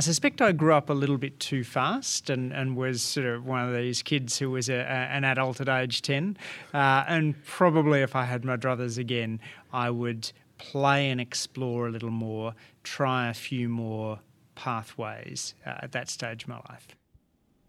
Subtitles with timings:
[0.00, 3.44] I suspect I grew up a little bit too fast and, and was sort of
[3.44, 6.38] one of these kids who was a, a, an adult at age 10.
[6.72, 9.40] Uh, and probably if I had my druthers again,
[9.74, 14.20] I would play and explore a little more, try a few more
[14.54, 16.88] pathways uh, at that stage of my life.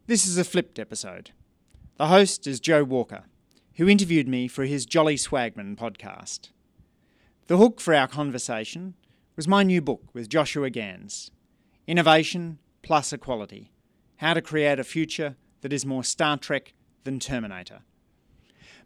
[0.07, 1.31] This is a flipped episode.
[1.97, 3.23] The host is Joe Walker,
[3.75, 6.47] who interviewed me for his Jolly Swagman podcast.
[7.47, 8.93] The hook for our conversation
[9.35, 11.29] was my new book with Joshua Gans
[11.91, 13.69] Innovation plus Equality
[14.15, 16.71] How to Create a Future That Is More Star Trek
[17.03, 17.81] Than Terminator.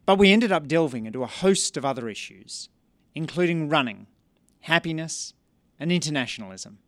[0.08, 2.68] But we ended up delving into a host of other issues,
[3.14, 4.08] including running,
[4.62, 5.36] happiness,
[5.80, 6.80] and internationalism.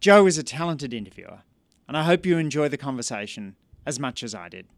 [0.00, 1.40] Joe is a talented interviewer,
[1.86, 4.68] and I hope you enjoy the conversation as much as I did.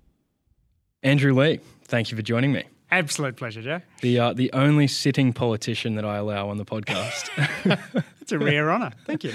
[1.04, 2.64] Andrew Leigh, thank you for joining me.
[2.90, 3.80] Absolute pleasure, Joe.
[4.02, 7.30] The uh, the only sitting politician that I allow on the podcast.
[8.20, 8.90] it's a rare honour.
[9.06, 9.32] Thank you.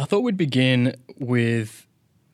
[0.00, 1.86] I thought we'd begin with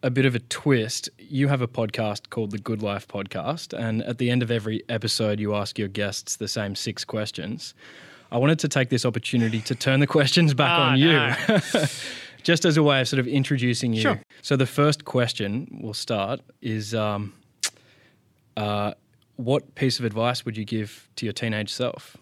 [0.04, 1.08] a bit of a twist.
[1.18, 4.84] You have a podcast called the Good Life Podcast, and at the end of every
[4.88, 7.74] episode, you ask your guests the same six questions.
[8.30, 11.12] I wanted to take this opportunity to turn the questions back Oh, on you.
[11.12, 11.34] no.
[12.44, 14.02] Just as a way of sort of introducing you.
[14.02, 14.20] Sure.
[14.42, 17.32] So the first question we'll start is um,
[18.56, 18.92] uh,
[19.34, 22.16] what piece of advice would you give to your teenage self?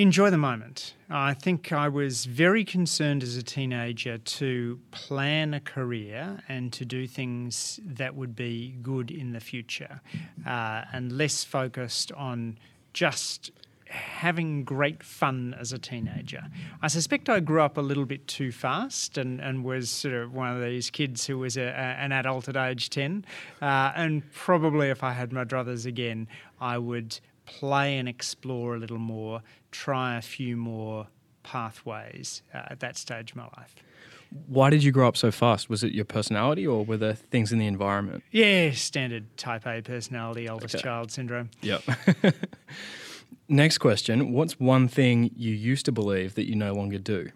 [0.00, 0.94] Enjoy the moment.
[1.10, 6.86] I think I was very concerned as a teenager to plan a career and to
[6.86, 10.00] do things that would be good in the future,
[10.46, 12.58] uh, and less focused on
[12.94, 13.50] just
[13.90, 16.44] having great fun as a teenager.
[16.80, 20.32] I suspect I grew up a little bit too fast and, and was sort of
[20.32, 23.26] one of these kids who was a, a, an adult at age 10.
[23.60, 26.26] Uh, and probably if I had my druthers again,
[26.58, 27.20] I would
[27.58, 31.08] play and explore a little more, try a few more
[31.42, 33.74] pathways uh, at that stage of my life.
[34.46, 35.68] Why did you grow up so fast?
[35.68, 38.22] Was it your personality or were there things in the environment?
[38.30, 40.82] Yeah, standard type A personality, oldest Okay.
[40.82, 41.50] child syndrome.
[41.62, 41.82] Yep.
[43.48, 47.30] Next question What's one thing you used to believe that you no longer do?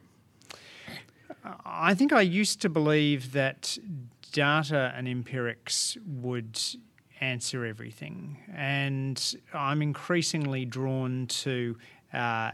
[1.66, 3.76] I think I used to believe that
[4.32, 6.58] data and empirics would
[7.20, 8.38] answer everything.
[8.54, 11.76] And I'm increasingly drawn to
[12.12, 12.52] uh,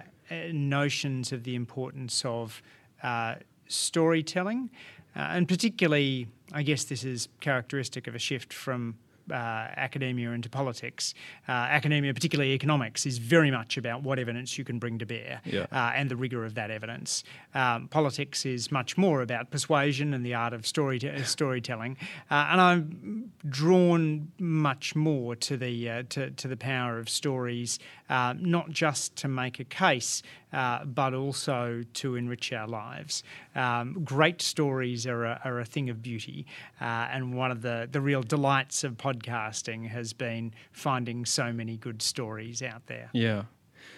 [0.53, 2.63] notions of the importance of
[3.03, 3.37] uh,
[3.69, 4.71] storytelling.
[5.17, 8.97] Uh, and particularly, I guess this is characteristic of a shift from
[9.31, 9.35] uh,
[9.77, 11.15] academia into politics.
[11.49, 15.41] Uh, academia, particularly economics, is very much about what evidence you can bring to bear
[15.45, 15.67] Yeah.
[15.73, 17.25] uh, and the rigour of that evidence.
[17.55, 21.97] Um, politics is much more about persuasion and the art of story storytelling,
[22.31, 27.79] uh, and I'm drawn much more to the uh, to, to the power of stories,
[28.11, 30.23] uh, not just to make a case,
[30.53, 33.23] uh, but also to enrich our lives.
[33.55, 36.45] Um, great stories are a, are a thing of beauty,
[36.81, 41.77] uh, and one of the the real delights of podcasting has been finding so many
[41.77, 43.09] good stories out there.
[43.13, 43.45] Yeah.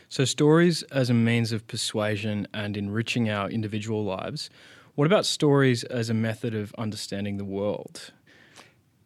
[0.09, 4.51] So, stories as a means of persuasion and enriching our individual lives.
[4.95, 8.13] What about stories as a method of understanding the world?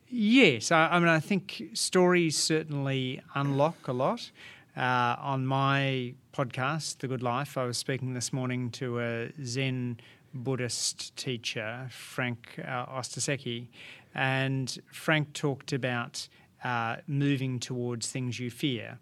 [0.09, 4.31] Yes, I, I mean, I think stories certainly unlock a lot.
[4.77, 9.99] Uh, on my podcast, The Good Life, I was speaking this morning to a Zen
[10.35, 13.69] Buddhist teacher, Frank uh, Ostaseski,
[14.15, 16.29] and Frank talked about
[16.63, 18.99] uh, moving towards things you fear.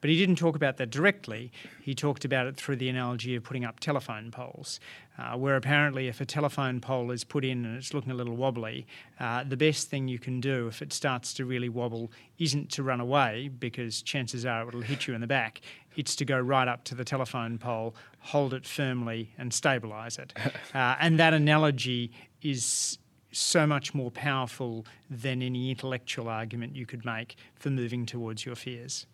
[0.00, 1.52] But he didn't talk about that directly.
[1.82, 4.80] He talked about it through the analogy of putting up telephone poles,
[5.18, 8.36] uh, where apparently, if a telephone pole is put in and it's looking a little
[8.36, 8.86] wobbly,
[9.18, 12.82] uh, the best thing you can do if it starts to really wobble isn't to
[12.82, 15.60] run away, because chances are it'll hit you in the back.
[15.96, 20.32] It's to go right up to the telephone pole, hold it firmly, and stabilise it.
[20.74, 22.12] Uh, and that analogy
[22.42, 22.98] is
[23.32, 28.54] so much more powerful than any intellectual argument you could make for moving towards your
[28.54, 29.06] fears.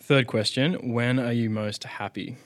[0.00, 2.36] Third question When are you most happy?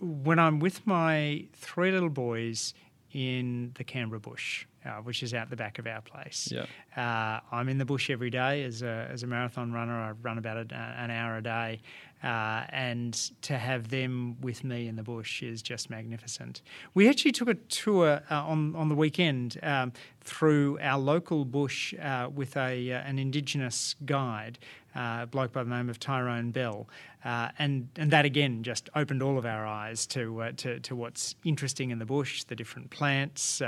[0.00, 2.74] When I'm with my three little boys
[3.12, 6.52] in the Canberra bush, uh, which is out the back of our place.
[6.52, 6.66] Yeah.
[6.96, 9.98] Uh, I'm in the bush every day as a, as a marathon runner.
[9.98, 11.80] I run about a, an hour a day.
[12.22, 16.62] Uh, and to have them with me in the bush is just magnificent.
[16.92, 21.94] We actually took a tour uh, on, on the weekend um, through our local bush
[21.94, 24.58] uh, with a, uh, an Indigenous guide,
[24.96, 26.88] uh, a bloke by the name of Tyrone Bell.
[27.24, 31.36] Uh, and, and that again just opened all of our eyes to, to, to what's
[31.44, 33.60] interesting in the bush, the different plants.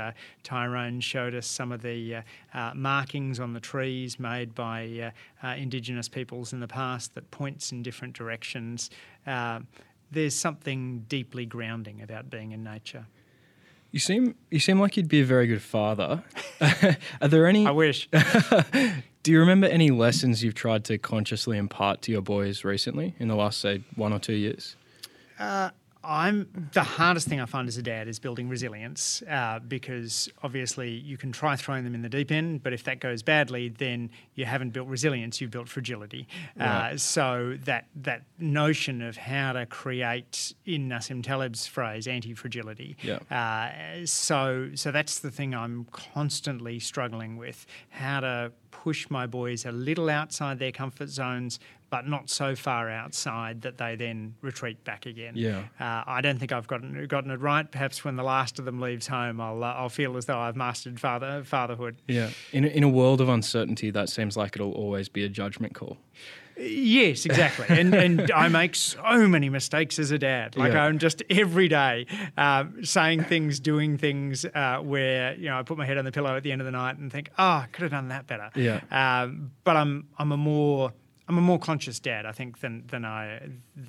[0.43, 2.21] Tyrone showed us some of the
[2.73, 5.11] markings on the trees made by
[5.43, 8.40] Indigenous peoples in the past that points in different directions.
[9.25, 9.61] Uh,
[10.11, 13.07] there's something deeply grounding about being in nature.
[13.91, 16.23] You seem you seem like you'd be a very good father.
[17.21, 17.65] Are there any?
[17.65, 18.09] I wish.
[19.23, 23.27] Do you remember any lessons you've tried to consciously impart to your boys recently in
[23.27, 24.75] the last say one or two years?
[26.03, 30.91] I'm the hardest thing I find as a dad is building resilience uh, because obviously
[30.91, 34.09] you can try throwing them in the deep end, but if that goes badly, then
[34.33, 36.27] you haven't built resilience; you've built fragility.
[36.57, 36.93] Right.
[36.93, 42.97] Uh, so that that notion of how to create, in Nassim Taleb's phrase, anti-fragility.
[43.03, 43.19] Yeah.
[43.29, 49.65] Uh, so so that's the thing I'm constantly struggling with: how to push my boys
[49.65, 51.59] a little outside their comfort zones,
[51.91, 55.33] but not so far outside that they then retreat back again.
[55.35, 55.65] Yeah.
[55.79, 57.69] Uh, I don't think I've gotten gotten it right.
[57.69, 60.55] Perhaps when the last of them leaves home, I'll uh, I'll feel as though I've
[60.55, 61.97] mastered father fatherhood.
[62.07, 62.31] Yeah.
[62.53, 65.75] In a, in a world of uncertainty, that seems like it'll always be a judgment
[65.75, 65.97] call.
[66.57, 67.65] Yes, exactly.
[67.69, 70.55] and and I make so many mistakes as a dad.
[70.55, 70.83] Like Yeah.
[70.85, 72.05] I'm just every day
[72.37, 76.11] um, saying things, doing things uh, where you know I put my head on the
[76.11, 78.27] pillow at the end of the night and think, oh, I could have done that
[78.27, 78.49] better.
[78.55, 78.79] Yeah.
[78.91, 80.93] Um, but I'm I'm a more
[81.31, 83.39] I'm a more conscious dad, I think, than than I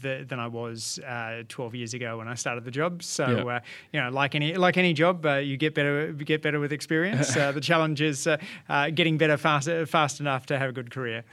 [0.03, 3.03] the, than I was uh, 12 years ago when I started the job.
[3.03, 3.57] So, Yeah.
[3.57, 3.61] uh,
[3.93, 6.73] you know, like any like any job, uh, you get better you get better with
[6.73, 7.37] experience.
[7.43, 8.37] uh, the challenge is uh,
[8.69, 11.25] uh, getting better fast fast enough to have a good career.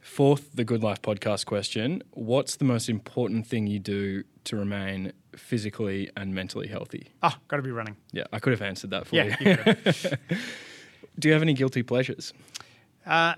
[0.00, 5.12] Fourth, the Good Life podcast question What's the most important thing you do to remain
[5.36, 7.12] physically and mentally healthy?
[7.22, 7.96] Oh, got to be running.
[8.10, 9.56] Yeah, I could have answered that for Yeah, you.
[9.70, 10.38] you.
[11.18, 12.32] Do you have any guilty pleasures?
[13.06, 13.34] Uh,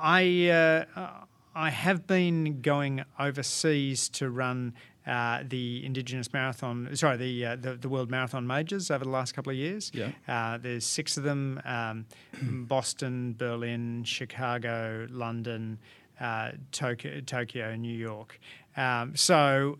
[0.00, 0.48] I
[0.96, 1.10] uh,
[1.54, 4.74] I have been going overseas to run
[5.06, 9.32] uh, the Indigenous Marathon, sorry, the, uh, the the World Marathon Majors over the last
[9.32, 9.90] couple of years.
[9.94, 10.10] Yeah.
[10.28, 12.06] Uh, there's six of them: um,
[12.42, 15.78] Boston, Berlin, Chicago, London.
[16.18, 18.40] Uh, Tokyo, Tokyo, New York.
[18.76, 19.78] Um, so,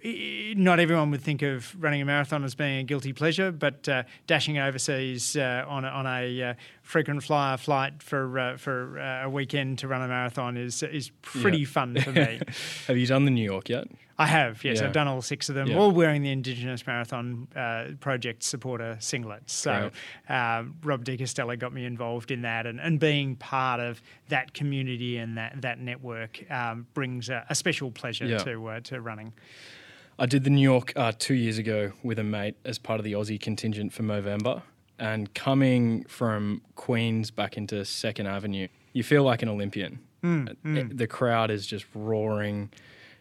[0.56, 4.04] not everyone would think of running a marathon as being a guilty pleasure, but uh,
[4.26, 9.26] dashing overseas uh, on a, on a uh, frequent flyer flight for uh, for uh,
[9.26, 11.66] a weekend to run a marathon is is pretty Yeah.
[11.66, 12.40] fun for me.
[12.86, 13.86] Have you done the New York yet?
[14.18, 14.86] I have, yes, Yeah.
[14.86, 15.76] I've done all six of them, Yeah.
[15.76, 19.50] all wearing the Indigenous Marathon uh, Project supporter singlets.
[19.50, 19.90] So
[20.30, 24.00] um, Rob De Castella got me involved in that, and, and being part of
[24.30, 28.38] that community and that that network um, brings a, a special pleasure Yeah.
[28.38, 29.32] to uh, to running.
[30.18, 33.04] I did the New York uh, two years ago with a mate as part of
[33.04, 34.62] the Aussie contingent for Movember.
[34.98, 39.98] And coming from Queens back into Second Avenue, you feel like an Olympian.
[40.22, 42.70] Hmm, Uh, The crowd is just roaring,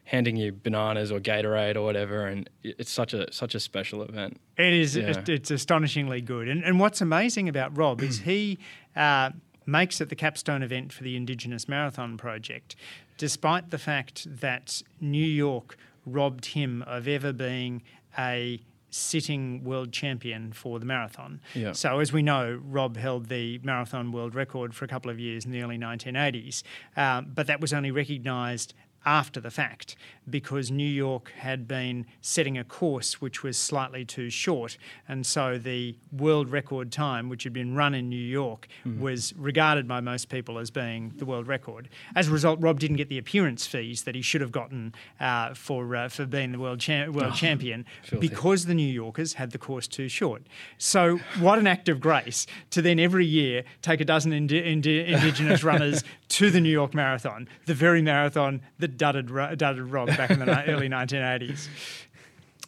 [0.06, 4.40] handing you bananas or Gatorade or whatever, and it's such a such a special event.
[4.58, 4.96] It is.
[4.96, 5.08] Yeah.
[5.10, 6.48] It's, it's astonishingly good.
[6.48, 8.58] And and what's amazing about Rob is he
[8.96, 9.32] uh,
[9.66, 12.78] makes it the capstone event for the Indigenous Marathon Project,
[13.18, 17.82] despite the fact that New York robbed him of ever being
[18.18, 18.62] a
[18.96, 21.42] sitting world champion for the marathon.
[21.54, 21.74] Yeah.
[21.74, 25.44] So as we know, Rob held the marathon world record for a couple of years
[25.44, 26.64] in the early 1980s,
[26.96, 28.74] um, but that was only recognised
[29.06, 29.96] after the fact
[30.28, 34.78] because New York had been setting a course which was slightly too short.
[35.08, 38.68] And so the world record time, which had been run in New York,
[39.00, 41.90] was regarded by most people as being the world record.
[42.16, 45.54] As a result, Rob didn't get the appearance fees that he should have gotten uh,
[45.54, 48.28] for, uh, for being the world, cha- world champion filthy.
[48.28, 50.42] because the New Yorkers had the course too short.
[50.80, 55.06] So, what an act of grace to then every year take a dozen indi- indi-
[55.14, 60.32] Indigenous runners to the New York Marathon, the very marathon that dudded, dudded Rob back
[60.32, 61.68] in the ni- early 1980s.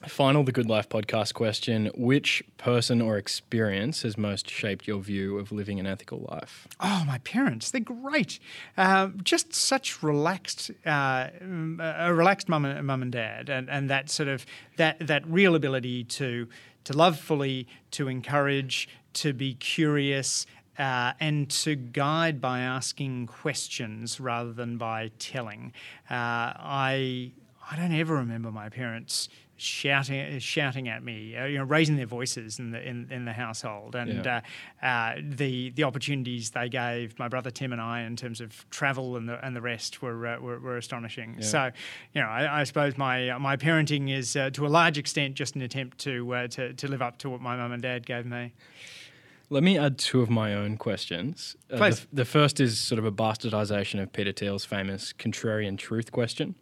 [0.05, 5.39] Final The Good Life podcast question Which person or experience has most shaped your view
[5.39, 6.67] of living an ethical life?
[6.79, 8.39] Oh, my parents, they're great.
[8.77, 11.29] Uh, just such relaxed, uh,
[11.79, 14.45] a relaxed mum and, mum and dad, and, and that sort of
[14.77, 16.47] that that real ability to
[16.83, 20.45] to love fully, to encourage, to be curious.
[20.77, 25.73] Uh, and to guide by asking questions rather than by telling.
[26.09, 27.31] Uh, I
[27.69, 29.27] I don't ever remember my parents
[29.59, 33.33] shouting shouting at me, uh, you know, raising their voices in the in, in the
[33.33, 34.41] household, and Yeah.
[34.83, 38.69] uh, uh, the the opportunities they gave my brother Tim and I in terms of
[38.69, 41.37] travel and the and the rest were uh, were, were astonishing.
[41.39, 41.45] Yeah.
[41.45, 41.71] So,
[42.13, 45.33] you know, I, I suppose my uh, my parenting is uh, to a large extent
[45.33, 48.05] just an attempt to uh, to to live up to what my mum and dad
[48.05, 48.53] gave me.
[49.49, 51.55] Let me add two of my own questions.
[51.71, 52.01] Uh, Please.
[52.01, 56.55] the, the first is sort of a bastardization of Peter Thiel's famous contrarian truth question.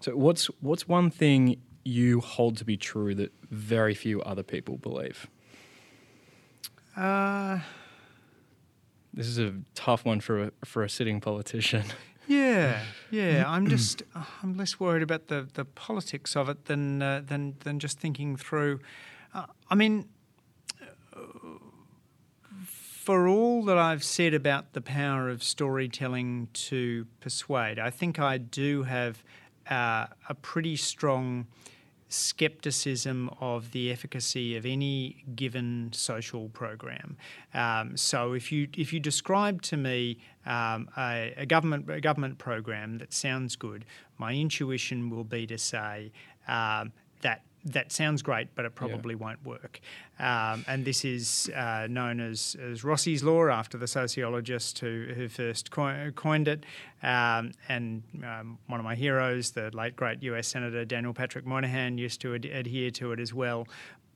[0.00, 4.76] So, what's what's one thing you hold to be true that very few other people
[4.76, 5.28] believe?
[6.96, 7.60] Uh,
[9.14, 11.84] This is a tough one for a, for a sitting politician.
[12.28, 12.80] Yeah,
[13.12, 13.44] yeah.
[13.56, 14.02] I'm just
[14.42, 18.36] I'm less worried about the, the politics of it than uh, than than just thinking
[18.36, 18.80] through.
[19.32, 20.08] Uh, I mean,
[23.06, 28.36] for all that I've said about the power of storytelling to persuade, I think I
[28.36, 29.22] do have
[29.70, 31.46] uh, a pretty strong
[32.08, 37.16] skepticism of the efficacy of any given social program.
[37.54, 42.38] Um, so if you if you describe to me um, a, a, government a government
[42.38, 43.84] program that sounds good,
[44.18, 46.10] my intuition will be to say
[46.48, 49.26] um, that that sounds great, but it probably yeah.
[49.26, 49.80] won't work.
[50.18, 55.28] Um, and this is uh, known as, as Rossi's law after the sociologist who, who
[55.28, 56.64] first coined it.
[57.02, 61.98] Um, and um, one of my heroes, the late great US Senator Daniel Patrick Moynihan,
[61.98, 63.66] used to ad- adhere to it as well.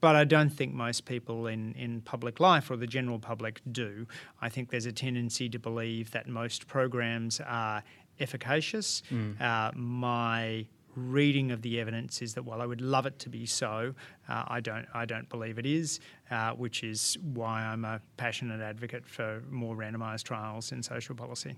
[0.00, 4.06] But I don't think most people in, in public life or the general public do.
[4.40, 7.82] I think there's a tendency to believe that most programs are
[8.18, 9.02] efficacious.
[9.10, 9.40] Mm.
[9.40, 13.46] Uh, my reading of the evidence is that while I would love it to be
[13.46, 13.94] so,
[14.28, 18.60] uh, I don't I don't believe it is, uh, which is why I'm a passionate
[18.60, 21.56] advocate for more randomised trials in social policy.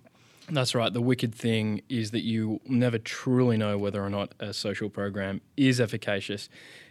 [0.48, 0.92] That's right.
[0.92, 5.40] The wicked thing is that you never truly know whether or not a social program
[5.56, 6.48] is efficacious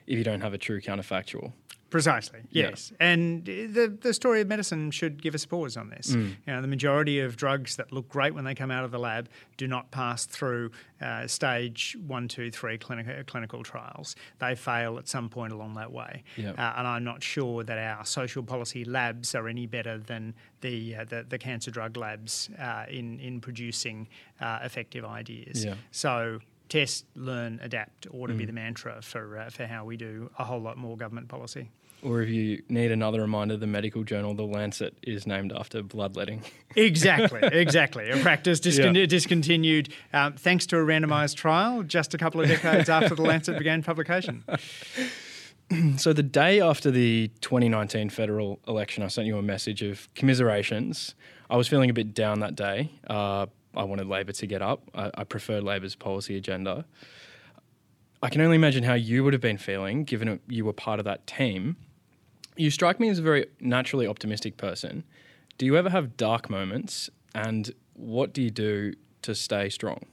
[0.08, 1.52] if you don't have a true counterfactual.
[1.92, 2.92] Precisely, yes.
[2.92, 3.12] Yeah.
[3.12, 6.12] And the, the story of medicine should give us pause on this.
[6.12, 6.36] Mm.
[6.48, 8.98] You know, the majority of drugs that look great when they come out of the
[8.98, 10.72] lab do not pass through
[11.02, 14.16] uh, stage one, two, three clinical, clinical trials.
[14.40, 16.24] They fail at some point along that way.
[16.38, 16.58] Yep.
[16.58, 20.96] Uh, and I'm not sure that our social policy labs are any better than the,
[20.96, 24.08] uh, the, the, cancer drug labs uh, in, in producing
[24.40, 25.66] uh, effective ideas.
[25.66, 25.74] Yeah.
[25.92, 28.38] So test, learn, adapt ought to mm.
[28.38, 31.70] be the mantra for, uh, for how we do a whole lot more government policy.
[32.04, 36.44] Or if you need another reminder, the medical journal, The Lancet, is named after bloodletting.
[36.76, 38.10] exactly, exactly.
[38.10, 39.06] A practice discon- yeah.
[39.06, 43.58] discontinued um, thanks to a randomised trial just a couple of decades after The Lancet
[43.58, 44.44] began publication.
[45.98, 51.14] so, the day after the 2019 federal election, I sent you a message of commiserations.
[51.50, 52.92] I was feeling a bit down that day.
[53.08, 54.90] Uh, I wanted Labor to get up.
[54.94, 56.86] I, I prefer Labor's policy agenda.
[58.24, 61.06] I can only imagine how you would have been feeling given you were part of
[61.06, 61.76] that team.
[62.56, 65.04] You strike me as a very naturally optimistic person.
[65.58, 67.10] Do you ever have dark moments?
[67.34, 70.06] And what do you do to stay strong?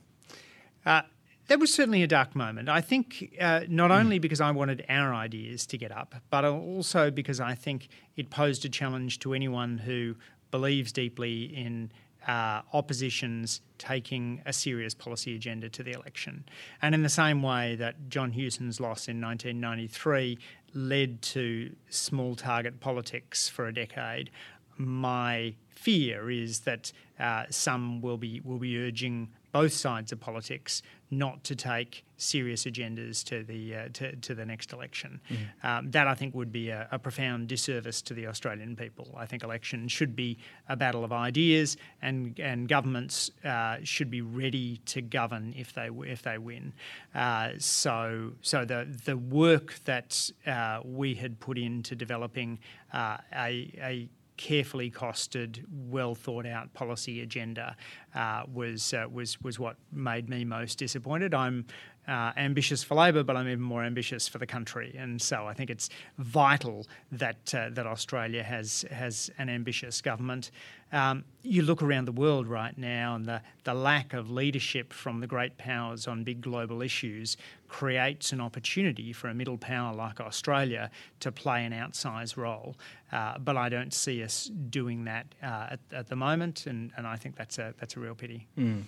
[0.84, 1.02] Uh,
[1.48, 2.68] that was certainly a dark moment.
[2.68, 7.10] I think uh, not only because I wanted our ideas to get up, but also
[7.10, 10.14] because I think it posed a challenge to anyone who
[10.50, 11.90] believes deeply in
[12.26, 16.44] uh, oppositions taking a serious policy agenda to the election.
[16.82, 20.38] And in the same way that John Hewson's loss in 1993
[20.74, 24.30] led to small target politics for a decade,
[24.76, 30.82] my fear is that uh, some will be will be urging both sides of politics
[31.10, 35.20] not to take serious agendas to the uh, to, to, the next election.
[35.30, 35.36] Mm.
[35.68, 39.14] Um, that I think would be a, a, profound disservice to the Australian people.
[39.16, 40.36] I think elections should be
[40.68, 45.88] a battle of ideas, and and governments uh, should be ready to govern if they
[46.06, 46.72] if they win.
[47.14, 52.58] Uh, so so the the work that uh, we had put into developing
[52.92, 54.08] uh, a, a
[54.38, 57.76] carefully costed, well thought out policy agenda
[58.14, 61.34] uh, was uh, was was what made me most disappointed.
[61.34, 61.66] I'm
[62.08, 65.52] uh, ambitious for Labor, but I'm even more ambitious for the country, and so I
[65.52, 70.50] think it's vital that uh, that Australia has has an ambitious government.
[70.90, 75.20] Um, you look around the world right now, and the the lack of leadership from
[75.20, 77.36] the great powers on big global issues
[77.68, 82.74] creates an opportunity for a middle power like Australia to play an outsized role.
[83.12, 87.06] Uh, but I don't see us doing that uh, at, at, the moment, and, and
[87.06, 88.46] I think that's a that's a real pity.
[88.56, 88.84] Mm.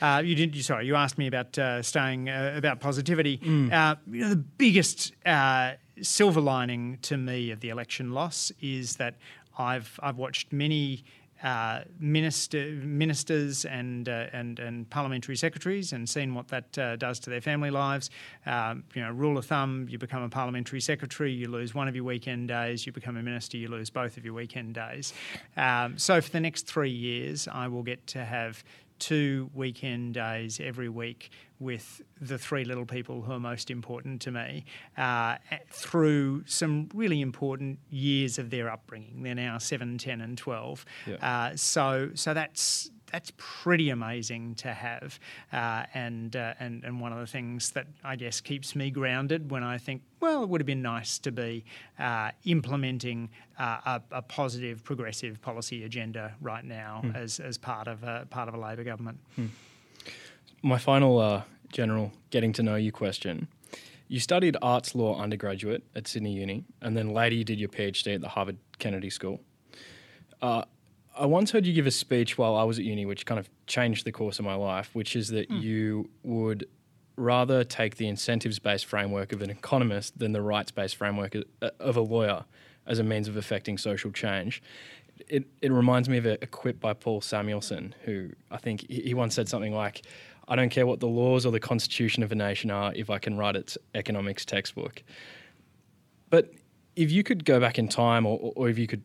[0.00, 0.60] Uh, you didn't.
[0.62, 3.38] Sorry, you asked me about uh, staying uh, about positivity.
[3.38, 3.72] Mm.
[3.72, 8.96] Uh, you know, the biggest uh, silver lining to me of the election loss is
[8.96, 9.16] that
[9.58, 11.04] I've I've watched many.
[11.42, 17.40] Uh, minister, ministers and, and and parliamentary secretaries, and seen what that does to their
[17.40, 18.10] family lives.
[18.44, 21.94] Um, you know, rule of thumb: you become a parliamentary secretary, you lose one of
[21.94, 22.84] your weekend days.
[22.84, 25.14] You become a minister, you lose both of your weekend days.
[25.56, 28.62] Um, so for the next three years, I will get to have
[29.00, 34.30] two weekend days every week with the three little people who are most important to
[34.30, 34.64] me
[34.96, 35.36] uh,
[35.70, 39.22] through some really important years of their upbringing.
[39.22, 40.84] They're now 7, 10 and 12.
[41.06, 41.14] Yeah.
[41.16, 45.18] Uh, so, so that's that's pretty amazing to have,
[45.52, 49.50] uh, and uh, and and one of the things that I guess keeps me grounded
[49.50, 51.64] when I think, well, it would have been nice to be
[51.98, 57.16] uh, implementing uh, a, a, positive, progressive policy agenda right now mm.
[57.16, 59.18] as as part of a part of a Labor government.
[59.38, 59.48] Mm.
[60.62, 63.48] My final uh, general getting to know you question.
[64.08, 68.16] You studied arts law undergraduate at Sydney Uni, and then later you did your PhD
[68.16, 69.40] at the Harvard Kennedy School.
[71.20, 73.50] I once heard you give a speech while I was at uni, which kind of
[73.66, 76.66] changed the course of my life, which is that you would
[77.16, 81.70] rather take the incentives based framework of an economist than the rights based framework uh,
[81.78, 82.46] of a lawyer
[82.86, 84.62] as a means of affecting social change.
[85.28, 89.02] It, it reminds me of a, a quip by Paul Samuelson, who I think he
[89.02, 90.06] he once said something like,
[90.48, 93.18] I don't care what the laws or the constitution of a nation are if I
[93.18, 95.02] can write its economics textbook.
[96.30, 96.54] But
[96.96, 99.02] if you could go back in time or, or if you could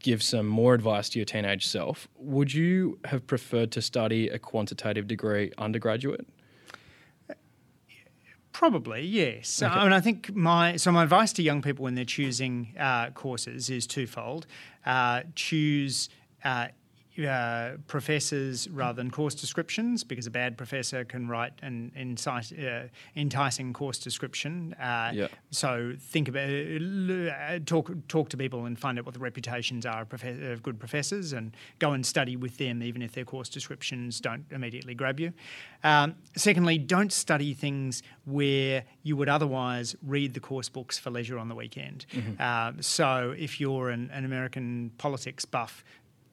[0.00, 4.38] give some more advice to your teenage self, would you have preferred to study a
[4.38, 6.26] quantitative degree undergraduate?
[8.52, 9.62] Probably yes.
[9.62, 13.10] I mean, I think my so my advice to young people when they're choosing uh,
[13.10, 14.46] courses is twofold:
[14.84, 16.08] uh, choose
[16.44, 16.68] uh,
[17.26, 21.92] uh, professors rather than course descriptions because a bad professor can write an
[22.26, 22.82] uh,
[23.16, 24.74] enticing course description.
[24.74, 25.28] Uh, Yeah.
[25.50, 30.06] So think about uh, talk talk to people and find out what the reputations are
[30.10, 34.20] of, of good professors and go and study with them even if their course descriptions
[34.20, 35.32] don't immediately grab you.
[35.82, 41.38] Um, secondly, don't study things where you would otherwise read the course books for leisure
[41.38, 42.06] on the weekend.
[42.38, 45.84] Um, so if you're an, an American politics buff,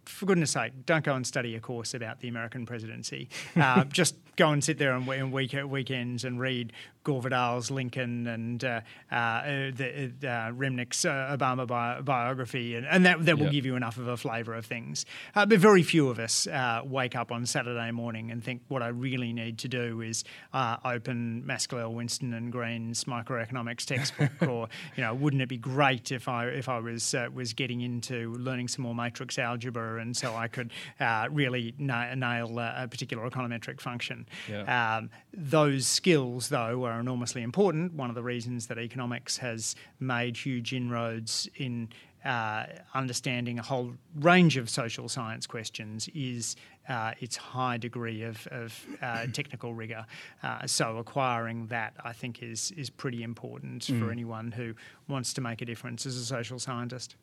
[0.08, 3.30] for goodness sake, don't go and study a course about the American presidency.
[3.56, 6.74] Uh, just go and sit there on, week, weekends and read
[7.08, 13.06] Gore Vidal's Lincoln and uh, uh, the, uh, Remnick's uh, Obama bi- biography, and, and
[13.06, 13.52] that, that will Yeah.
[13.54, 15.06] give you enough of a flavour of things.
[15.34, 18.84] Uh, but very few of us uh, wake up on Saturday morning and think what
[18.84, 24.68] I really need to do is uh, open Mas-Colell, Whinston and Green's microeconomics textbook, or
[24.98, 28.34] you know, wouldn't it be great if I if I was uh, was getting into
[28.34, 33.30] learning some more matrix algebra and so I could uh, really na- nail a particular
[33.30, 34.28] econometric function.
[34.50, 34.98] Yeah.
[34.98, 37.94] Um, those skills, though, are enormously important.
[37.94, 41.90] One of the reasons that economics has made huge inroads in
[42.26, 46.56] uh, understanding a whole range of social science questions is
[46.90, 50.06] uh, its high degree of, of uh, technical rigor.
[50.44, 54.74] Uh, so acquiring that, I think, is is pretty important for anyone who
[55.08, 57.16] wants to make a difference as a social scientist.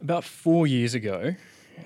[0.00, 1.34] About four years ago,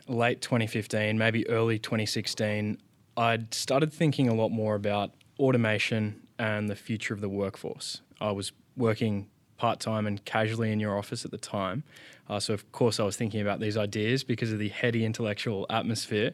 [0.08, 2.78] late 2015, maybe early 2016,
[3.18, 8.00] I'd started thinking a lot more about automation and the future of the workforce.
[8.20, 9.26] I was working
[9.56, 11.82] part time and casually in your office at the time.
[12.28, 15.66] Uh, so, of course, I was thinking about these ideas because of the heady intellectual
[15.68, 16.30] atmosphere.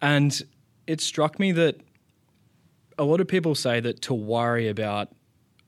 [0.00, 0.40] And
[0.86, 1.80] it struck me that
[2.98, 5.08] a lot of people say that to worry about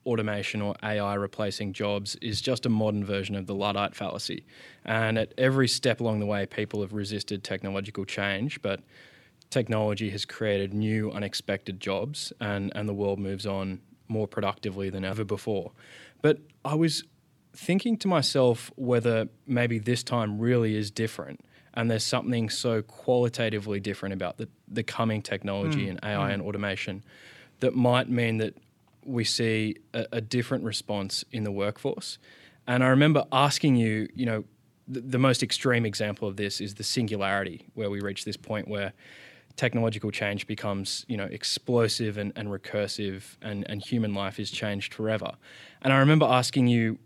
[0.05, 4.45] automation or AI replacing jobs is just a modern version of the Luddite fallacy.
[4.85, 8.79] And at every step along the way, people have resisted technological change, but
[9.49, 15.03] technology has created new, unexpected jobs, and, and the world moves on more productively than
[15.03, 15.71] ever before.
[16.21, 17.03] But I was
[17.55, 21.41] thinking to myself whether maybe this time really is different.
[21.73, 25.91] And there's something so qualitatively different about the, the coming technology hmm.
[25.91, 26.33] and AI hmm.
[26.33, 27.03] and automation
[27.59, 28.55] that might mean that
[29.03, 32.17] we see a, a different response in the workforce.
[32.67, 34.43] And I remember asking you, you know,
[34.87, 38.67] the, the most extreme example of this is the singularity, where we reach this point
[38.67, 38.93] where
[39.55, 44.93] technological change becomes, you know, explosive and, and recursive and, and human life is changed
[44.93, 45.33] forever.
[45.81, 46.97] And I remember asking you,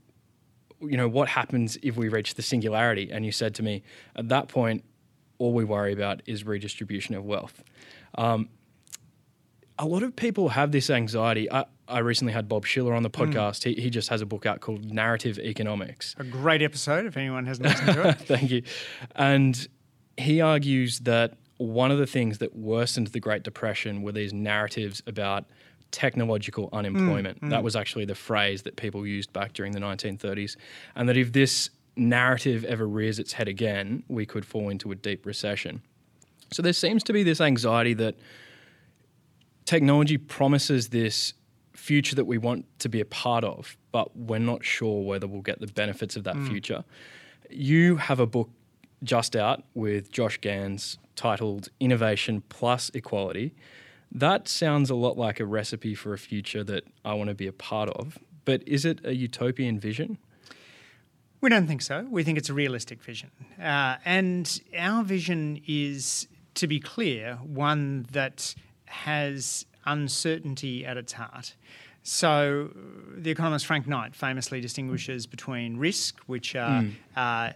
[0.82, 3.10] you know, what happens if we reach the singularity?
[3.12, 3.84] And you said to me,
[4.16, 4.84] at that point,
[5.38, 7.64] all we worry about is redistribution of wealth.
[8.16, 8.50] Um,
[9.78, 11.50] a lot of people have this anxiety.
[11.52, 13.64] I, I recently had Bob Shiller on the podcast.
[13.64, 16.16] He, he just has a book out called Narrative Economics.
[16.18, 18.20] A great episode if anyone hasn't listened to it.
[18.20, 18.64] Thank you.
[19.16, 19.68] And
[20.18, 25.04] he argues that one of the things that worsened the Great Depression were these narratives
[25.06, 25.46] about
[25.92, 27.42] technological unemployment.
[27.42, 27.50] Mm, mm.
[27.50, 30.56] That was actually the phrase that people used back during the 1930s.
[30.96, 34.96] And that if this narrative ever rears its head again, we could fall into a
[34.96, 35.82] deep recession.
[36.54, 38.16] So there seems to be this anxiety that
[39.66, 41.34] technology promises this
[41.74, 45.42] future that we want to be a part of, but we're not sure whether we'll
[45.42, 46.48] get the benefits of that mm.
[46.48, 46.86] future.
[47.50, 48.50] You have a book
[49.04, 53.54] just out with Josh Gans titled Innovation Plus Equality.
[54.10, 57.46] That sounds a lot like a recipe for a future that I want to be
[57.46, 60.18] a part of, but is it a utopian vision?
[61.42, 62.08] We don't think so.
[62.10, 63.32] We think it's a realistic vision.
[63.62, 68.56] Uh, and our vision is, to be clear, one that
[68.86, 71.56] has uncertainty at its heart.
[72.04, 72.70] So,
[73.18, 76.94] the economist Frank Knight famously distinguishes between risk, which are Mm.
[77.16, 77.52] uh, uh,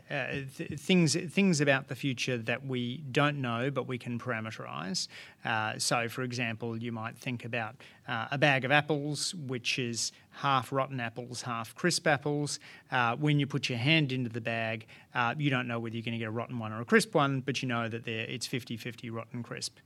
[0.58, 5.08] th- things things about the future that we don't know but we can parameterize.
[5.46, 7.76] Uh, so, for example, you might think about
[8.08, 12.60] uh, a bag of apples, which is half rotten apples, half crisp apples.
[12.92, 16.04] Uh, when you put your hand into the bag, uh, you don't know whether you're
[16.04, 18.46] going to get a rotten one or a crisp one, but you know that it's
[18.46, 19.78] 50 50 rotten crisp.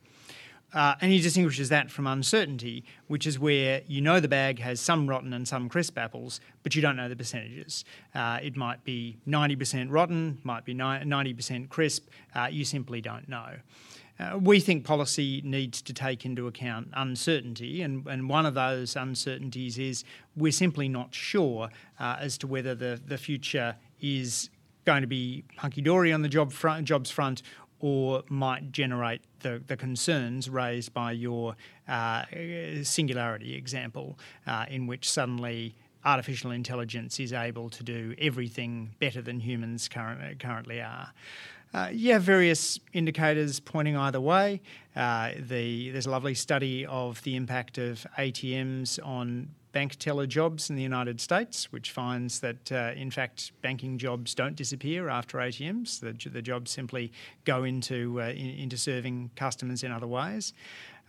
[0.73, 4.81] Uh, and he distinguishes that from uncertainty, which is where you know the bag has
[4.81, 7.85] some rotten and some crisp apples, but you don't know the percentages.
[8.13, 13.53] Uh, it might be 90% rotten, might be 90% crisp, uh, you simply don't know.
[14.19, 18.95] Uh, we think policy needs to take into account uncertainty, and, and one of those
[18.95, 20.03] uncertainties is
[20.35, 24.49] we're simply not sure uh, as to whether the, the future is
[24.85, 26.53] going to be hunky dory on the job
[26.83, 27.41] jobs front
[27.79, 31.55] or might generate the, the concerns raised by your
[31.87, 32.23] uh,
[32.83, 39.39] singularity example, uh, in which suddenly artificial intelligence is able to do everything better than
[39.39, 41.11] humans current, currently are.
[41.73, 44.61] Uh, you have various indicators pointing either way.
[44.95, 50.69] Uh, the, there's a lovely study of the impact of ATMs on bank teller jobs
[50.69, 55.37] in the United States, which finds that, uh, in fact, banking jobs don't disappear after
[55.37, 55.99] ATMs.
[55.99, 57.11] The, the jobs simply
[57.45, 60.53] go into, uh, in, into serving customers in other ways.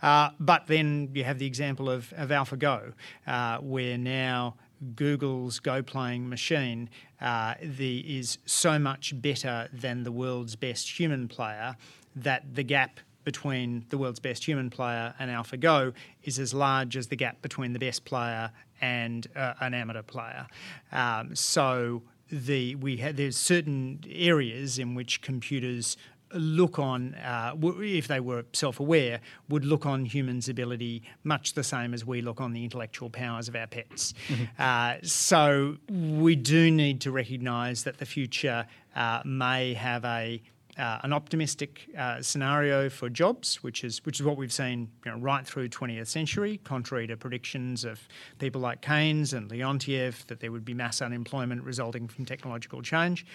[0.01, 2.93] Uh, but then you have the example of, of AlphaGo,
[3.27, 4.55] uh, where now
[4.95, 11.27] Google's Go playing machine uh, the, is so much better than the world's best human
[11.27, 11.75] player
[12.15, 12.99] that the gap
[13.31, 17.73] between the world's best human player and AlphaGo is as large as the gap between
[17.73, 18.49] the best player
[18.81, 20.47] and uh, an amateur player.
[20.91, 25.95] Um, so the we ha- there's certain areas in which computers
[26.33, 31.53] look on, uh, w- if they were self aware, would look on humans' ability much
[31.53, 34.13] the same as we look on the intellectual powers of our pets.
[34.57, 38.65] Uh, so we do need to recognise that the future
[38.95, 40.41] uh, may have a
[40.79, 45.11] uh, an optimistic uh, scenario for jobs, which is which is what we've seen you
[45.11, 47.99] know, right through 20th century, contrary to predictions of
[48.39, 53.25] people like Keynes and Leontief that there would be mass unemployment resulting from technological change.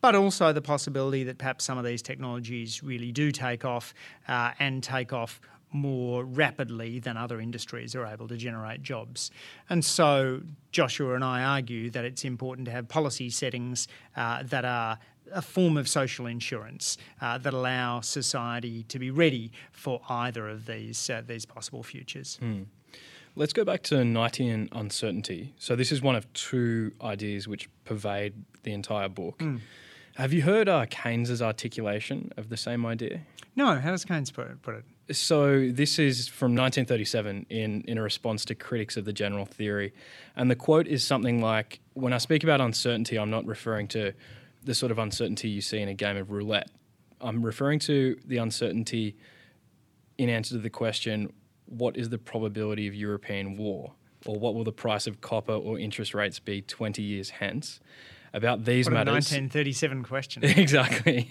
[0.00, 3.94] But also the possibility that perhaps some of these technologies really do take off
[4.28, 5.40] uh, and take off
[5.72, 9.30] more rapidly than other industries are able to generate jobs.
[9.70, 14.64] And so Joshua and I argue that it's important to have policy settings uh, that
[14.64, 14.98] are
[15.34, 20.66] a form of social insurance uh, that allow society to be ready for either of
[20.66, 22.38] these uh, these possible futures.
[23.34, 25.54] Let's go back to Knightian uncertainty.
[25.58, 29.42] So this is one of two ideas which pervade the entire book.
[30.16, 33.22] Have you heard uh, Keynes's articulation of the same idea?
[33.56, 34.60] No, how does Keynes put it?
[34.60, 35.16] Put it?
[35.16, 39.94] So this is from 1937 in, in a response to critics of the general theory.
[40.36, 44.12] And the quote is something like, when I speak about uncertainty, I'm not referring to
[44.64, 46.70] the sort of uncertainty you see in a game of roulette.
[47.20, 49.16] I'm referring to the uncertainty
[50.18, 51.32] in answer to the question,
[51.66, 53.92] what is the probability of European war?
[54.26, 57.80] Or what will the price of copper or interest rates be 20 years hence?
[58.34, 59.30] About these What a matters.
[59.30, 60.42] 1937 question.
[60.44, 61.28] Exactly.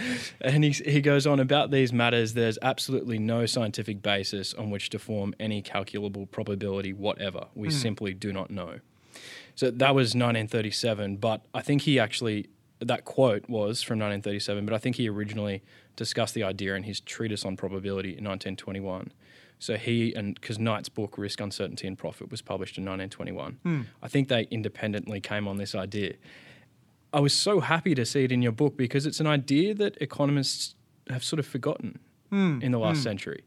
[0.40, 2.32] and he, he goes on about these matters.
[2.32, 7.48] There's absolutely no scientific basis on which to form any calculable probability, whatever.
[7.54, 7.74] We hmm.
[7.74, 8.78] simply do not know.
[9.56, 11.16] So that was 1937.
[11.16, 12.48] But I think he actually,
[12.80, 15.62] that quote was from 1937, but I think he originally
[15.96, 19.12] discussed the idea in his treatise on probability in 1921.
[19.58, 23.58] So he and because Knight's book Risk, Uncertainty, and Profit was published in 1921.
[23.62, 23.82] Hmm.
[24.02, 26.14] I think they independently came on this idea.
[27.12, 29.96] I was so happy to see it in your book because it's an idea that
[30.00, 30.74] economists
[31.10, 31.98] have sort of forgotten
[32.30, 32.60] hmm.
[32.62, 33.04] in the last hmm.
[33.04, 33.42] century.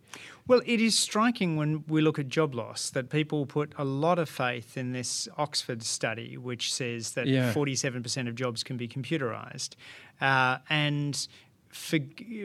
[0.48, 4.20] Well, it is striking when we look at job loss that people put a lot
[4.20, 7.54] of faith in this Oxford study, which says that Yeah.
[7.54, 9.76] 47% of jobs can be computerized,
[10.20, 11.28] uh, and
[11.70, 12.00] for,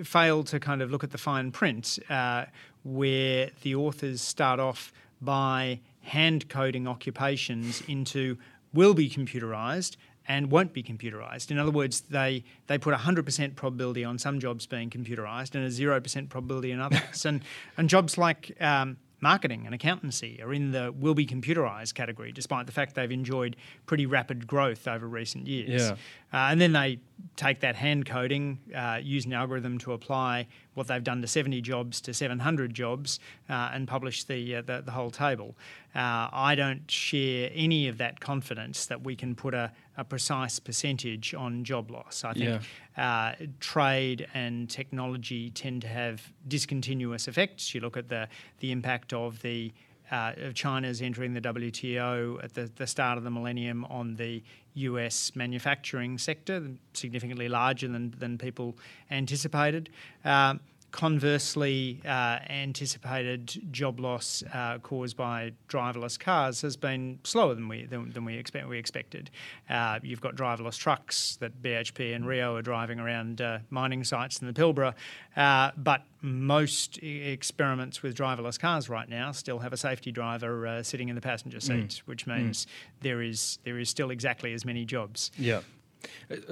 [0.05, 2.45] fail to kind of look at the fine print, uh,
[2.85, 8.39] where the authors start off by hand coding occupations into
[8.73, 9.97] will be computerized
[10.29, 11.51] and won't be computerized.
[11.51, 15.69] In other words, they, they put 100% probability on some jobs being computerized and a
[15.69, 17.25] 0% probability in others.
[17.25, 17.43] and,
[17.77, 22.67] and jobs like um, marketing and accountancy are in the will be computerized category, despite
[22.67, 25.83] the fact they've enjoyed pretty rapid growth over recent years.
[25.83, 25.93] Yeah.
[26.33, 26.99] Uh, and then they
[27.35, 31.61] take that hand coding, uh, use an algorithm to apply what they've done to 70
[31.63, 35.57] jobs to 700 jobs, uh, and publish the, uh, the the whole table.
[35.95, 40.59] Uh, I don't share any of that confidence that we can put a, a precise
[40.59, 42.25] percentage on job loss.
[42.25, 42.63] I think
[42.97, 47.75] uh, trade and technology tend to have discontinuous effects.
[47.75, 48.29] You look at the
[48.61, 49.73] the impact of the
[50.11, 54.43] uh, of China's entering the WTO at the, the start of the millennium on the
[54.75, 58.77] US manufacturing sector, significantly larger than, than people
[59.11, 59.91] anticipated.
[60.25, 60.55] Uh,
[60.97, 67.85] conversely, uh, anticipated job loss uh, caused by driverless cars has been slower than we
[67.85, 69.31] than, than we expect we expected.
[69.69, 74.41] Uh, you've got driverless trucks that BHP and Rio are driving around uh, mining sites
[74.41, 74.95] in the Pilbara,
[75.37, 80.83] uh, but most experiments with driverless cars right now still have a safety driver uh,
[80.83, 82.01] sitting in the passenger seat, mm.
[82.07, 82.69] which means mm.
[83.03, 85.31] there is there is still exactly as many jobs.
[85.37, 85.61] Yeah.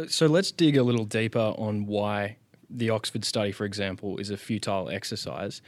[0.08, 2.36] So let's dig a little deeper on why
[2.74, 5.62] the Oxford study, for example, is a futile exercise.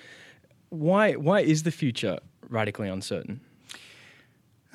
[0.70, 3.40] Why, why is the future radically uncertain?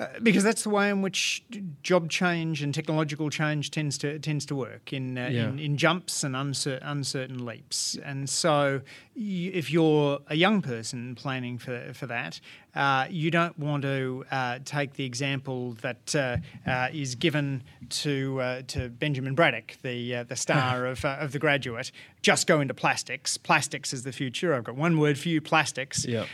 [0.02, 1.44] Uh, because that's the way in which
[1.82, 5.48] job change and technological change tends to tends to work in uh, yeah.
[5.48, 7.96] in, in, jumps and uncertain, uncertain leaps.
[8.02, 8.80] And so,
[9.14, 12.40] you, if you're a young person planning for for that,
[12.74, 18.40] uh, you don't want to uh, take the example that uh, uh is given to
[18.40, 21.92] uh, to Benjamin Braddock, the uh, the star of of The Graduate.
[22.22, 23.36] Just go into plastics.
[23.36, 24.54] Plastics is the future.
[24.54, 26.06] I've got one word for you: plastics.
[26.06, 26.28] Yep.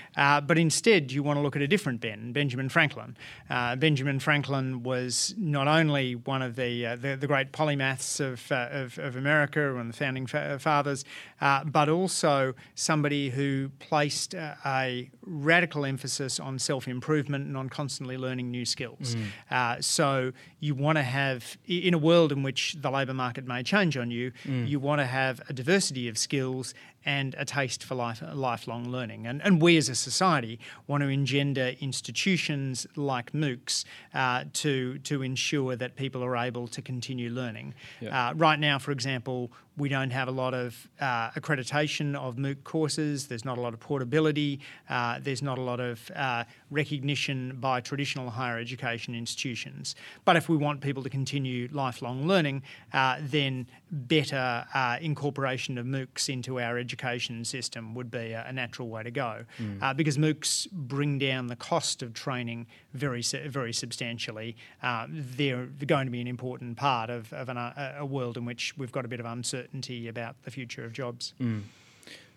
[0.46, 3.16] but instead, you want to look at a different Ben, Benjamin Franklin.
[3.48, 9.16] Benjamin Franklin was not only one of the the, the, great polymaths of, of, of
[9.16, 11.04] America and the founding fa- fathers,
[11.40, 18.16] but also somebody who placed a radical emphasis emphasis on self improvement and on constantly
[18.16, 19.14] learning new skills.
[19.14, 19.24] Mm.
[19.50, 23.62] Uh, so you want to have, in a world in which the labour market may
[23.62, 24.68] change on you, mm.
[24.68, 29.26] you want to have a diversity of skills and a taste for life, lifelong learning.
[29.26, 33.84] And, and we as a society want to engender institutions like MOOCs
[34.14, 37.74] uh, to, to ensure that people are able to continue learning.
[38.10, 42.64] Uh, right now, for example, we don't have a lot of uh, accreditation of MOOC
[42.64, 43.28] courses.
[43.28, 44.60] There's not a lot of portability.
[44.90, 49.94] Uh, there's not a lot of uh, recognition by traditional higher education institutions.
[50.24, 55.86] But if we want people to continue lifelong learning, uh, then better uh, incorporation of
[55.86, 59.44] MOOCs into our education system would be a, a natural way to go.
[59.58, 59.82] Mm.
[59.82, 64.56] Uh, because MOOCs bring down the cost of training very, very substantially.
[64.82, 68.76] Uh, they're going to be an important part of, of an, a world in which
[68.76, 71.34] we've got a bit of uncertainty about the future of jobs.
[71.40, 71.62] Mm.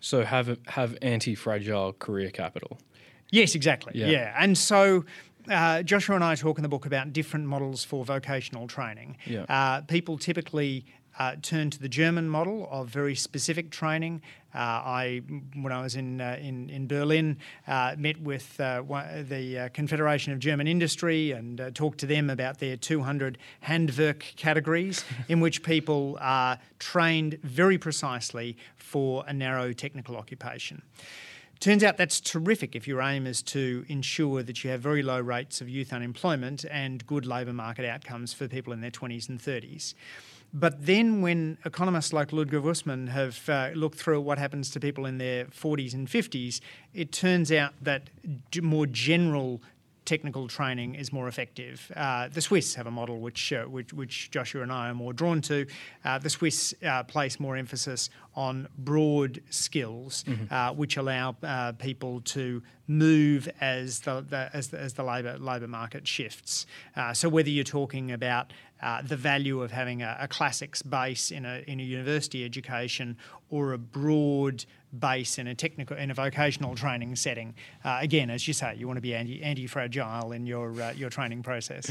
[0.00, 2.78] So have have anti-fragile career capital.
[3.32, 3.92] Yes, exactly.
[3.96, 4.34] Yeah, yeah.
[4.38, 5.04] and so
[5.50, 9.16] uh, Joshua and I talk in the book about different models for vocational training.
[9.26, 9.46] Yeah.
[9.48, 10.84] Uh, people typically
[11.18, 14.22] uh, turn to the German model of very specific training.
[14.54, 15.22] Uh, I,
[15.54, 18.82] when I was in uh, in, in Berlin, uh, met with uh,
[19.28, 25.04] the uh, Confederation of German Industry and talked to them about their 200 Handwerk categories,
[25.28, 30.82] in which people are trained very precisely for a narrow technical occupation.
[31.62, 35.20] Turns out that's terrific if your aim is to ensure that you have very low
[35.20, 39.38] rates of youth unemployment and good labour market outcomes for people in their 20s and
[39.38, 39.94] 30s.
[40.52, 45.06] But then, when economists like Ludger Woessmann have uh, looked through what happens to people
[45.06, 46.60] in their 40s and 50s,
[46.94, 48.10] it turns out that
[48.60, 49.62] more general
[50.04, 51.90] technical training is more effective.
[51.94, 55.12] Uh, the Swiss have a model which, uh, which, which Joshua and I are more
[55.12, 55.66] drawn to.
[56.04, 60.52] Uh, the Swiss uh, place more emphasis on broad skills, mm-hmm.
[60.52, 65.38] Uh, which allow uh, people to move as the, the as the, as the labour
[65.38, 66.66] labour market shifts.
[67.12, 68.52] so whether you're talking about
[69.04, 73.16] the value of having a, a classics base in a in a university education
[73.50, 74.64] or a broad
[74.98, 77.54] base in a technical in a vocational training setting.
[77.84, 80.92] Uh, again, as you say, you want to be anti anti fragile in your uh,
[80.92, 81.90] your training process.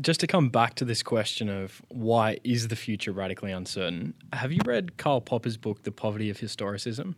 [0.00, 4.14] Just to come back to this question of why is the future radically uncertain?
[4.32, 7.14] Have you read Karl Popper's book, The Poverty of Historicism?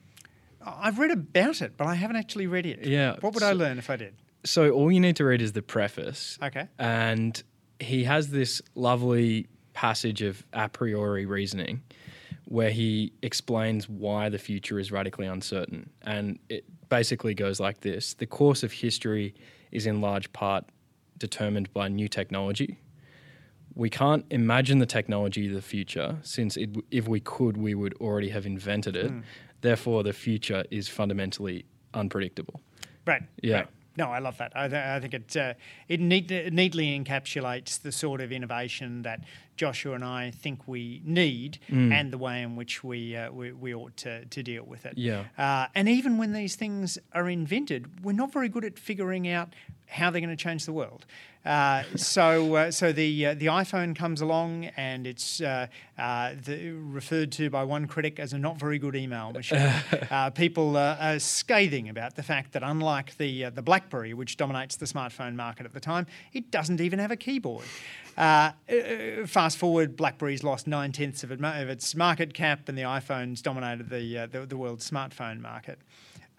[0.64, 2.84] I've read about it, but I haven't actually read it.
[2.84, 3.16] Yeah.
[3.20, 4.14] What would so, I learn if I did?
[4.44, 6.36] So all you need to read is the preface.
[6.42, 6.66] Okay.
[6.80, 7.40] And
[7.78, 11.82] he has this lovely passage of a priori reasoning
[12.46, 15.90] where he explains why the future is radically uncertain.
[16.02, 19.34] And it basically goes like this The course of history
[19.70, 20.64] is in large part
[21.18, 22.78] determined by new technology.
[23.74, 27.94] We can't imagine the technology of the future, since it, if we could, we would
[27.94, 29.10] already have invented it.
[29.10, 29.22] Mm.
[29.62, 32.60] Therefore, the future is fundamentally unpredictable.
[33.06, 33.22] Right.
[33.42, 33.54] Yeah.
[33.56, 33.68] Right.
[33.96, 34.52] No, I love that.
[34.54, 35.54] I, th- I think it uh,
[35.88, 39.20] it neat- neatly encapsulates the sort of innovation that
[39.56, 41.92] Joshua and I think we need, mm.
[41.92, 44.94] and the way in which we uh, we, we, ought to, to deal with it.
[44.96, 45.24] Yeah.
[45.36, 49.50] Uh, and even when these things are invented, we're not very good at figuring out
[49.92, 51.06] how they're going to change the world.
[51.44, 55.66] Uh, so, uh, so the uh, the iPhone comes along, and it's uh,
[55.98, 59.72] uh, the, referred to by one critic as a not very good email machine.
[60.10, 64.84] Uh, people are scathing about the fact that, unlike the the BlackBerry, which dominates the
[64.84, 67.64] smartphone market at the time, it doesn't even have a keyboard.
[68.14, 73.40] fast forward, BlackBerry's lost nine tenths of, it, of, its market cap, and the iPhone's
[73.40, 75.78] dominated the, the, the world's smartphone market.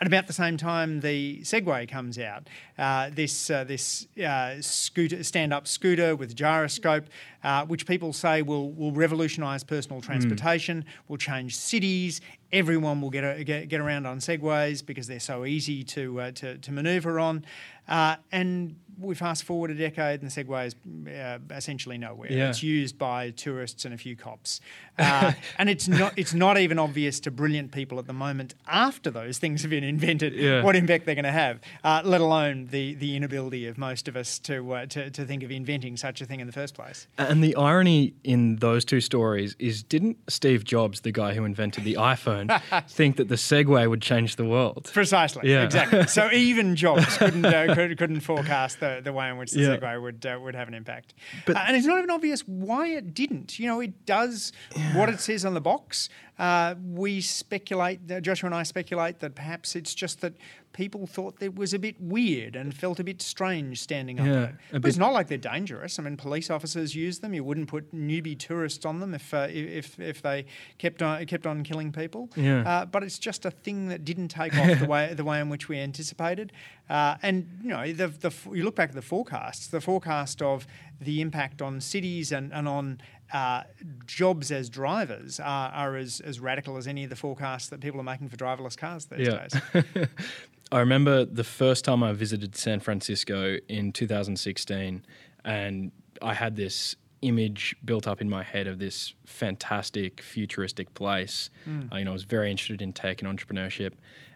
[0.02, 2.50] At about the same time, the Segway comes out.
[2.78, 7.06] Uh, this uh, this uh, scooter, stand-up scooter with gyroscope,
[7.44, 10.06] uh, which people say will will revolutionise personal hmm.
[10.06, 11.10] transportation, mm.
[11.10, 12.22] will change cities.
[12.54, 16.32] Everyone will get, a, get, get around on Segways because they're so easy to uh,
[16.32, 17.46] to, to manoeuvre on,
[17.88, 20.76] uh, and we fast forward a decade and the Segway is
[21.12, 22.32] uh, essentially nowhere.
[22.32, 22.50] Yeah.
[22.50, 24.62] It's used by tourists and a few cops,
[24.98, 29.10] uh, and it's not it's not even obvious to brilliant people at the moment after
[29.10, 30.64] those things have been invented yeah.
[30.64, 31.60] what impact they're going to have.
[31.84, 35.44] Uh, let alone the the inability of most of us to, uh, to to think
[35.44, 37.08] of inventing such a thing in the first place.
[37.18, 41.84] And the irony in those two stories is, didn't Steve Jobs, the guy who invented
[41.84, 42.43] the iPhone,
[42.88, 44.90] think that the Segway would change the world?
[44.94, 45.50] Precisely.
[45.50, 45.64] Yeah.
[45.64, 46.08] Exactly.
[46.08, 49.78] So even Jobs couldn't uh, could, not forecast the, the way in which the yeah.
[49.78, 51.14] Segway would uh, would have an impact.
[51.46, 53.60] But, uh, and it's not even obvious why it didn't.
[53.60, 54.98] You know, it does yeah.
[54.98, 56.10] what it says on the box.
[56.38, 60.34] Uh, we speculate, Joshua and I speculate that perhaps it's just that
[60.74, 64.34] people thought it was a bit weird and felt a bit strange standing up yeah,
[64.34, 64.60] there.
[64.72, 66.00] But it's not like they're dangerous.
[66.00, 67.34] I mean, police officers use them.
[67.34, 70.46] You wouldn't put newbie tourists on them if uh, if if they
[70.80, 72.30] kept on kept on killing people.
[72.36, 72.68] Yeah.
[72.68, 75.50] Uh, but it's just a thing that didn't take off the way the way in
[75.50, 76.52] which we anticipated.
[76.90, 79.68] Uh, and you know, the, the you look back at the forecasts.
[79.68, 80.68] The forecast of
[81.00, 83.64] the impact on cities and, and on uh,
[84.06, 88.00] jobs as drivers are, are as, as radical as any of the forecasts that people
[88.00, 89.48] are making for driverless cars these yeah.
[89.48, 90.08] days.
[90.72, 95.06] I remember the first time I visited San Francisco in 2016,
[95.46, 101.50] and I had this image built up in my head of this fantastic futuristic place.
[101.68, 101.92] Mm.
[101.92, 103.94] Uh, you know, I was very interested in tech and entrepreneurship.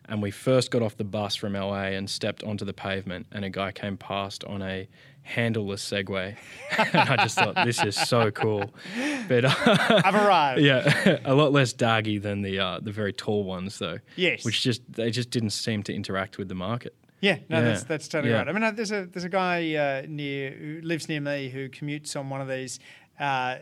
[0.10, 3.44] And we first got off the bus from LA and stepped onto the pavement, and
[3.44, 4.88] a guy came past on a
[5.24, 6.38] handleless Segway.
[6.78, 8.74] and I just thought, this is so cool.
[9.28, 9.54] But uh,
[10.06, 10.62] I've arrived.
[10.62, 14.00] Yeah, a lot less daggy than the uh, the very tall ones, though.
[14.16, 14.46] Yes.
[14.46, 16.96] Which just they just didn't seem to interact with the market.
[17.20, 17.64] Yeah, no, yeah.
[17.64, 18.40] that's that's totally yeah.
[18.40, 18.48] right.
[18.48, 21.68] I mean, uh, there's a there's a guy uh, near who lives near me who
[21.68, 22.80] commutes on one of these
[23.20, 23.58] uh,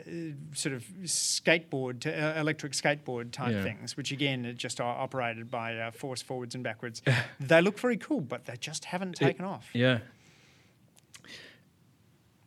[0.53, 3.63] sort of skateboard, to, uh, electric skateboard type yeah.
[3.63, 7.01] things, which again are just are operated by uh, force forwards and backwards.
[7.39, 9.69] they look very cool, but they just haven't taken it, off.
[9.73, 9.99] Yeah,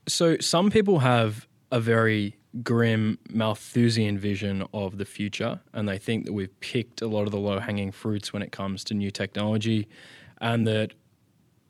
[0.08, 6.24] so some people have a very grim Malthusian vision of the future, and they think
[6.24, 9.10] that we've picked a lot of the low hanging fruits when it comes to new
[9.10, 9.86] technology,
[10.40, 10.94] and that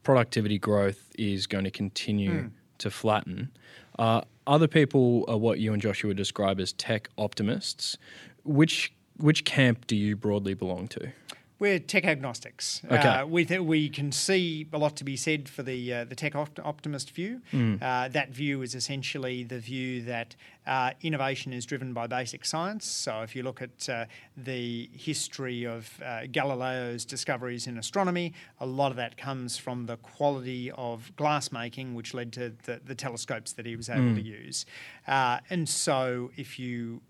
[0.02, 2.50] productivity growth is going to continue mm.
[2.78, 3.50] to flatten.
[3.98, 7.98] Uh, other people are what you and Joshua describe as tech optimists.
[8.44, 11.12] Which which camp do you broadly belong to?
[11.58, 12.82] We're tech agnostics.
[12.84, 12.96] Okay.
[12.96, 16.14] Uh, we, th- we can see a lot to be said for the uh, the
[16.14, 17.42] tech opt- optimist view.
[17.52, 17.82] Mm.
[17.82, 20.36] Uh, that view is essentially the view that
[20.68, 22.86] uh, innovation is driven by basic science.
[22.86, 24.04] So if you look at uh,
[24.36, 29.96] the history of uh, Galileo's discoveries in astronomy, a lot of that comes from the
[29.96, 34.16] quality of glass making, which led to the, the telescopes that he was able mm.
[34.16, 34.66] to use.
[35.06, 37.00] and so if you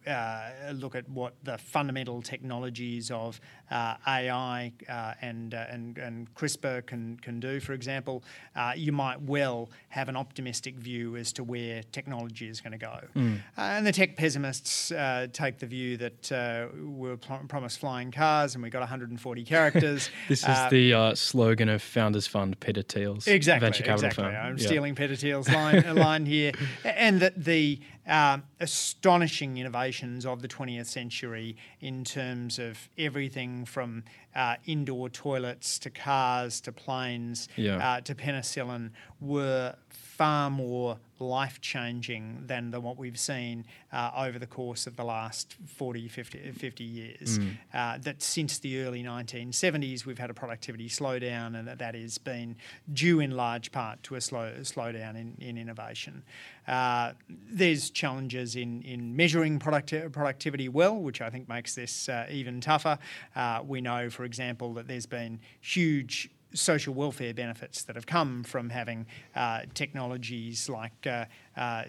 [0.72, 3.40] look at what the fundamental technologies of
[3.70, 8.22] AI AI uh, and, uh, and, and CRISPR can, can do, for example,
[8.56, 12.78] uh, you might well have an optimistic view as to where technology is going to
[12.78, 13.00] go.
[13.16, 13.40] Mm.
[13.56, 18.10] And the tech pessimists uh, take the view that uh, we were pl- promised flying
[18.10, 20.10] cars and we got 140 characters.
[20.28, 24.24] this is the slogan of Founders Fund, Peter Thiel's exactly, venture capital exactly.
[24.24, 24.34] firm.
[24.34, 24.66] I'm yeah.
[24.66, 26.52] stealing Peter Thiel's line, line here.
[26.84, 34.04] And that the um, astonishing innovations of the 20th century in terms of everything from
[34.34, 37.76] uh, indoor toilets to cars to planes yeah.
[37.76, 39.74] uh, to penicillin were
[40.18, 45.04] far more life changing than the, what we've seen uh, over the course of the
[45.04, 47.38] last 40, 50, 50 years.
[47.38, 47.56] Mm.
[47.72, 52.18] Uh, that since the early 1970s, we've had a productivity slowdown, and that, that has
[52.18, 52.56] been
[52.92, 56.24] due in large part to a slow slowdown in, in innovation.
[56.66, 62.26] Uh, there's challenges in, in measuring producti- productivity well, which I think makes this uh,
[62.28, 62.98] even tougher.
[63.36, 68.42] Uh, we know, for example, that there's been huge social welfare benefits that have come
[68.42, 71.24] from having uh, technologies like uh,
[71.56, 71.84] uh,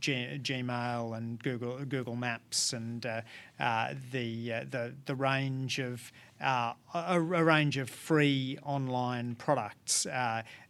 [0.00, 3.20] G- Gmail and Google Google Maps and uh,
[3.58, 10.06] uh, the, uh, the the range of a, a, range of free online products.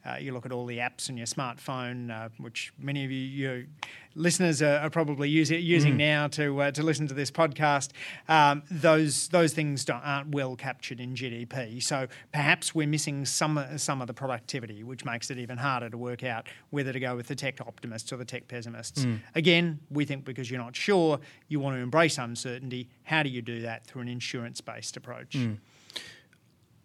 [0.04, 3.18] Uh, you look at all the apps on your smartphone, uh, which many of you,
[3.18, 3.66] you
[4.14, 5.98] listeners are, are probably using, using mm.
[5.98, 7.90] now to uh, to listen to this podcast.
[8.28, 11.82] Um, those those things aren't well captured in GDP.
[11.82, 15.98] So perhaps we're missing some some of the productivity, which makes it even harder to
[15.98, 19.04] work out whether to go with the tech optimists or the tech pessimists.
[19.04, 19.20] Mm.
[19.34, 22.88] Again, we think because you're not sure, you want to embrace uncertainty.
[23.04, 25.32] How do you do that through an insurance based approach?
[25.32, 25.58] Mm.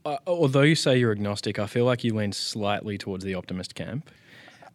[0.06, 3.76] Uh, although you say you're agnostic, I feel like you lean slightly towards the optimist
[3.76, 4.10] camp.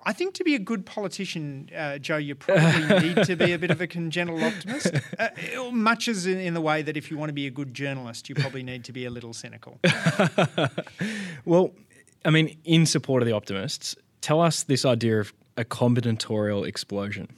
[0.07, 3.59] I think to be a good politician, uh, Joe, you probably need to be a
[3.59, 4.93] bit of a congenital optimist.
[5.19, 5.31] Uh,
[5.73, 8.29] much as in, in, the way that if you want to be a good journalist,
[8.29, 9.79] you probably need to be a little cynical.
[11.47, 11.73] well,
[12.25, 17.29] I mean, in support of the optimists, tell us this idea of a combinatorial explosion.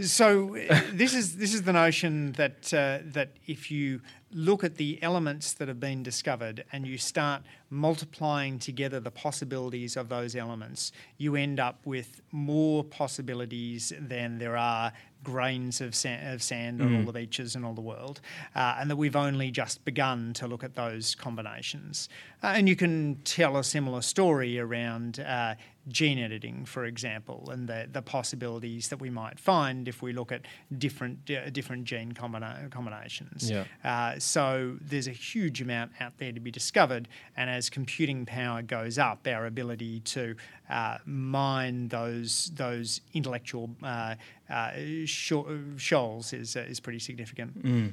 [0.00, 4.02] So uh, this is this is the notion that uh, that if you
[4.36, 9.96] look at the elements that have been discovered and you start multiplying together the possibilities
[9.96, 14.92] of those elements, you end up with more possibilities than there are
[15.24, 16.98] grains of, of sand on mm.
[16.98, 18.20] all the beaches in all the world,
[18.54, 22.10] uh, and that we've only just begun to look at those combinations.
[22.42, 25.54] Uh, and you can tell a similar story around uh,
[25.88, 30.32] gene editing, for example, and the, the possibilities that we might find if we look
[30.32, 30.42] at
[30.76, 33.50] different uh, different gene combina- combinations.
[33.50, 33.64] Yeah.
[33.84, 38.62] Uh, so there's a huge amount out there to be discovered, and as computing power
[38.62, 40.34] goes up, our ability to
[40.68, 44.16] uh, mine those those intellectual uh,
[44.50, 44.70] uh,
[45.06, 47.62] shoals is uh, is pretty significant.
[47.62, 47.92] Mm.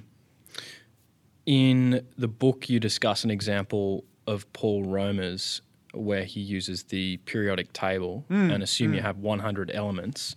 [1.45, 5.61] In the book, you discuss an example of Paul Romer's
[5.93, 8.95] where he uses the periodic table mm, and assume mm.
[8.95, 10.35] you have 100 elements,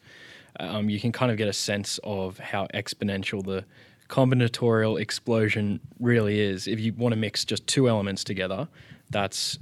[0.60, 3.64] um, you can kind of get a sense of how exponential the
[4.08, 6.66] combinatorial explosion really is.
[6.66, 8.68] If you want to mix just two elements together,
[9.10, 9.58] that's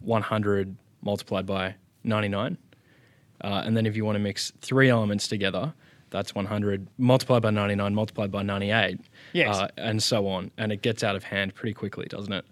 [0.00, 2.58] 100 multiplied by 99.
[3.42, 5.74] Uh, and then if you want to mix three elements together,
[6.10, 9.00] that's 100 multiplied by 99 multiplied by 98.
[9.32, 9.56] Yes.
[9.56, 10.50] Uh, and so on.
[10.56, 12.44] And it gets out of hand pretty quickly, doesn't it?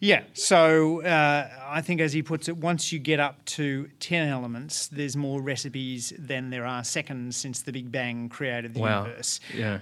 [0.00, 4.28] Yeah, so uh, I think, as he puts it, once you get up to 10
[4.28, 9.04] elements, there's more recipes than there are seconds since the Big Bang created the wow.
[9.04, 9.40] universe.
[9.52, 9.74] Yeah.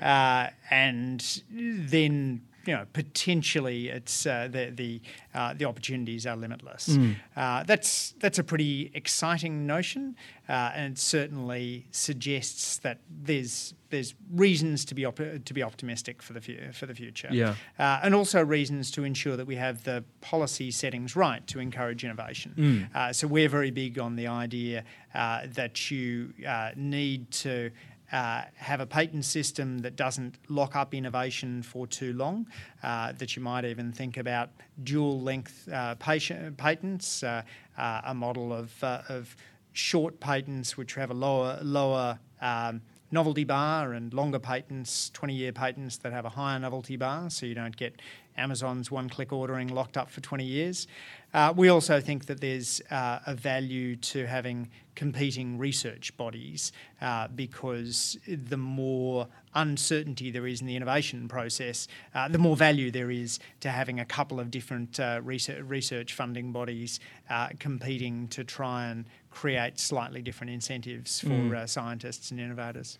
[0.50, 5.00] Uh, and then you know, potentially it's uh, the the
[5.34, 6.88] uh, the opportunities are limitless.
[6.88, 7.16] Mm.
[7.36, 10.16] Uh, that's that's a pretty exciting notion,
[10.48, 16.32] uh, and certainly suggests that there's there's reasons to be op- to be optimistic for
[16.32, 17.28] the fu- for the future.
[17.30, 21.60] Yeah, uh, and also reasons to ensure that we have the policy settings right to
[21.60, 22.90] encourage innovation.
[22.92, 23.14] Mm.
[23.14, 26.32] so we're very big on the idea that you
[26.76, 27.70] need to
[28.12, 32.46] uh, have a patent system that doesn't lock up innovation for too long,
[32.82, 34.50] uh, that you might even think about
[34.82, 37.42] dual length uh, patents, uh,
[37.76, 39.36] uh, a model of, of
[39.72, 42.80] short patents which have a lower, lower um,
[43.10, 47.46] novelty bar and longer patents, 20 year patents that have a higher novelty bar, so
[47.46, 48.00] you don't get
[48.38, 50.86] Amazon's one click ordering locked up for 20 years.
[51.34, 56.72] Uh, we also think that there's uh, a value to having competing research bodies
[57.02, 62.90] uh, because the more uncertainty there is in the innovation process, uh, the more value
[62.90, 68.42] there is to having a couple of different uh, research, funding bodies uh, competing to
[68.42, 71.68] try and create slightly different incentives for mm.
[71.68, 72.98] scientists and innovators.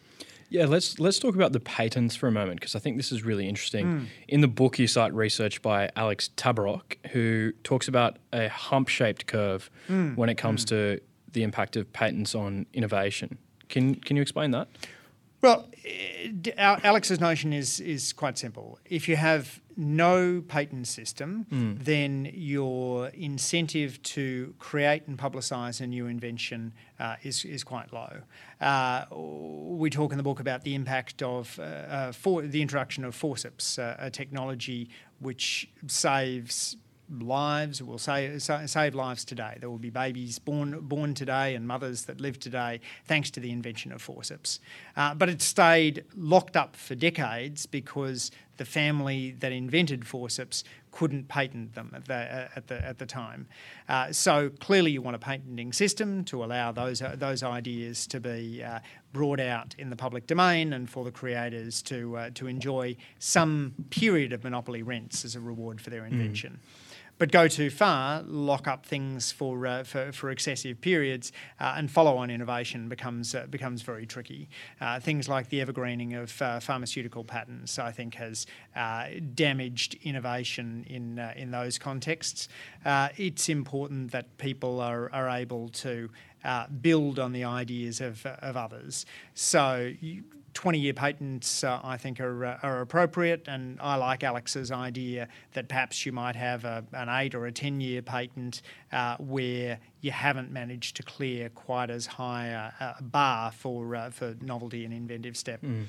[0.49, 3.25] Yeah, let's let's talk about the patents for a moment because I think this is
[3.25, 3.87] really interesting.
[3.87, 4.07] Mm.
[4.29, 9.71] In the book, you cite research by Alex Tabarrok, who talks about a hump-shaped curve
[9.89, 10.17] mm.
[10.17, 10.69] when it comes mm.
[10.69, 11.01] to
[11.33, 13.39] the impact of patents on innovation.
[13.69, 14.69] Can can you explain that?
[15.43, 15.69] Well,
[16.57, 18.79] Alex's notion is is quite simple.
[18.85, 21.85] If you have no patent system, mm.
[21.85, 28.23] then your incentive to create and publicise a new invention uh, is is quite low.
[28.61, 33.05] Uh, we talk in the book about the impact of uh, uh for the introduction
[33.05, 36.77] of forceps, uh, a technology which saves
[37.21, 39.57] lives will save, save lives today.
[39.61, 43.51] There will be babies born born today and mothers that live today thanks to the
[43.51, 44.61] invention of forceps.
[44.97, 51.29] Uh, but it stayed locked up for decades because the family that invented forceps couldn't
[51.29, 53.47] patent them at the, at the, at the time.
[53.89, 58.19] Uh, so clearly, you want a patenting system to allow those, uh, those ideas to
[58.21, 58.81] be uh,
[59.13, 63.75] brought out in the public domain and for the creators to, uh, to enjoy some
[63.91, 66.59] period of monopoly rents as a reward for their invention.
[66.63, 66.96] Mm.
[67.19, 71.91] But go too far, lock up things for uh, for, for excessive periods, uh, and
[71.91, 74.49] follow-on innovation becomes uh, becomes very tricky.
[74.81, 80.85] Uh, things like the evergreening of uh, pharmaceutical patents, I think, has uh, damaged innovation
[80.89, 82.49] in in those contexts.
[82.85, 86.11] it's important that people are are able to
[86.81, 89.05] build on the ideas of, of others.
[89.35, 89.93] So,
[90.57, 93.47] 20 year patents, uh, I think, are, uh, are appropriate.
[93.47, 97.53] And I like Alex's idea that perhaps you might have a, an eight or a
[97.53, 103.03] 10 year patent uh, where you haven't managed to clear quite as high a, a
[103.03, 105.61] bar for, uh, for novelty and inventive step.
[105.61, 105.85] Mm.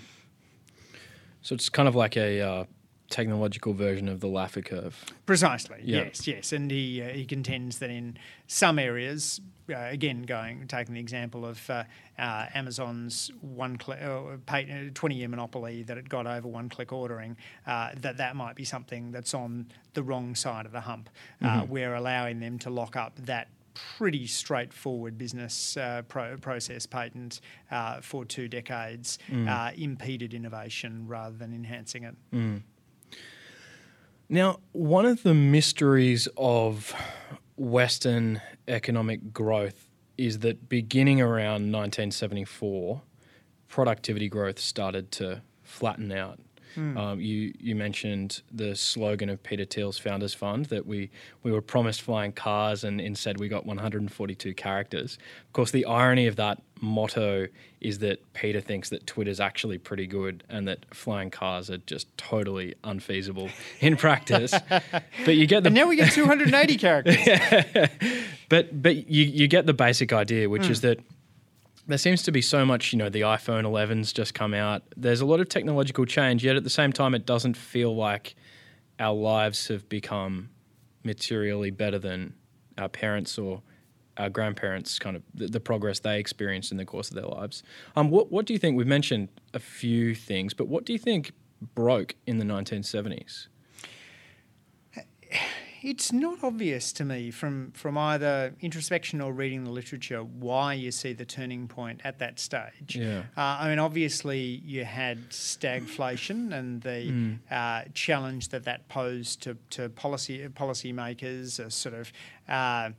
[1.42, 2.66] So, it's kind of like a uh,
[3.10, 5.06] technological version of the Laffer curve.
[5.26, 5.80] Precisely.
[5.82, 9.40] Yes, yes, and he uh, he contends that in some areas,
[9.70, 11.84] uh, again, going taking the example of uh,
[12.18, 14.38] uh Amazon's one click, uh,
[14.94, 18.64] twenty year monopoly that it got over one click ordering, uh, that that might be
[18.64, 21.10] something that's on the wrong side of the hump.
[21.42, 21.72] Mm-hmm.
[21.72, 23.50] We're allowing them to lock up that
[23.98, 29.48] pretty straightforward business uh, pro- process patent uh, for two decades mm.
[29.48, 32.16] uh, impeded innovation rather than enhancing it.
[32.34, 32.62] Mm.
[34.30, 36.94] Now, one of the mysteries of
[37.58, 43.02] Western economic growth is that beginning around 1974,
[43.68, 46.40] productivity growth started to flatten out.
[46.78, 46.98] Mm.
[46.98, 51.10] Um, you you mentioned the slogan of Peter Thiel's Founders Fund that we
[51.44, 55.18] we were promised flying cars and instead we got 142 characters.
[55.48, 57.48] Of course, the irony of that motto
[57.82, 62.16] is that Peter thinks that Twitter's actually pretty good and that flying cars are just
[62.18, 63.50] totally unfeasible
[63.80, 64.54] in practice.
[65.26, 67.18] but you get the and now we get 280 characters.
[68.50, 70.70] but but you you get the basic idea, which mm.
[70.70, 71.00] is that
[71.88, 74.84] there seems to be so much, you know, the iPhone 11's just come out.
[74.96, 78.36] There's a lot of technological change, yet at the same time, it doesn't feel like
[79.00, 80.50] our lives have become
[81.04, 82.34] materially better than
[82.78, 83.62] our parents or
[84.18, 87.64] our grandparents, kind of the, the progress they experienced in the course of their lives.
[87.96, 88.76] Um, what, what do you think?
[88.76, 91.32] We've mentioned a few things, but what do you think
[91.76, 93.48] broke in the 1970s?
[95.88, 100.92] It's not obvious to me from, from either introspection or reading the literature why you
[100.92, 102.98] see the turning point at that stage.
[102.98, 103.20] Yeah.
[103.38, 107.40] Uh, I mean, obviously, you had stagflation and the mm.
[107.50, 112.12] uh, challenge that that posed to, to policy policymakers, a sort of
[112.50, 112.90] uh,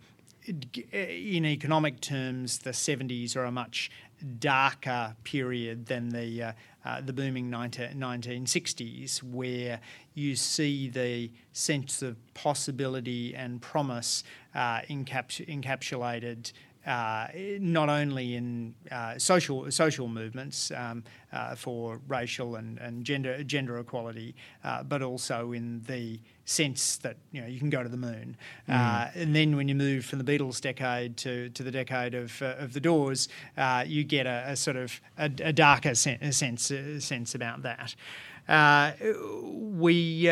[0.47, 3.91] in economic terms, the 70s are a much
[4.39, 6.53] darker period than the uh,
[6.89, 9.79] uh, the booming 19, 1960s, where
[10.15, 14.25] you see the sense of possibility and promise
[14.55, 16.53] uh, encaps- encapsulated
[16.89, 17.29] uh,
[17.61, 23.79] not only in uh, social social movements um, uh, for racial and, and gender gender
[23.79, 24.35] equality,
[24.65, 28.35] uh, but also in the sense that you know you can go to the moon.
[28.69, 29.11] Mm.
[29.15, 32.55] and then when you move from the Beatles decade to, to the decade of, uh,
[32.59, 33.29] of the Doors,
[33.87, 37.95] you get a, a, sort of a, a darker sen- sense sense about that.
[39.43, 40.27] we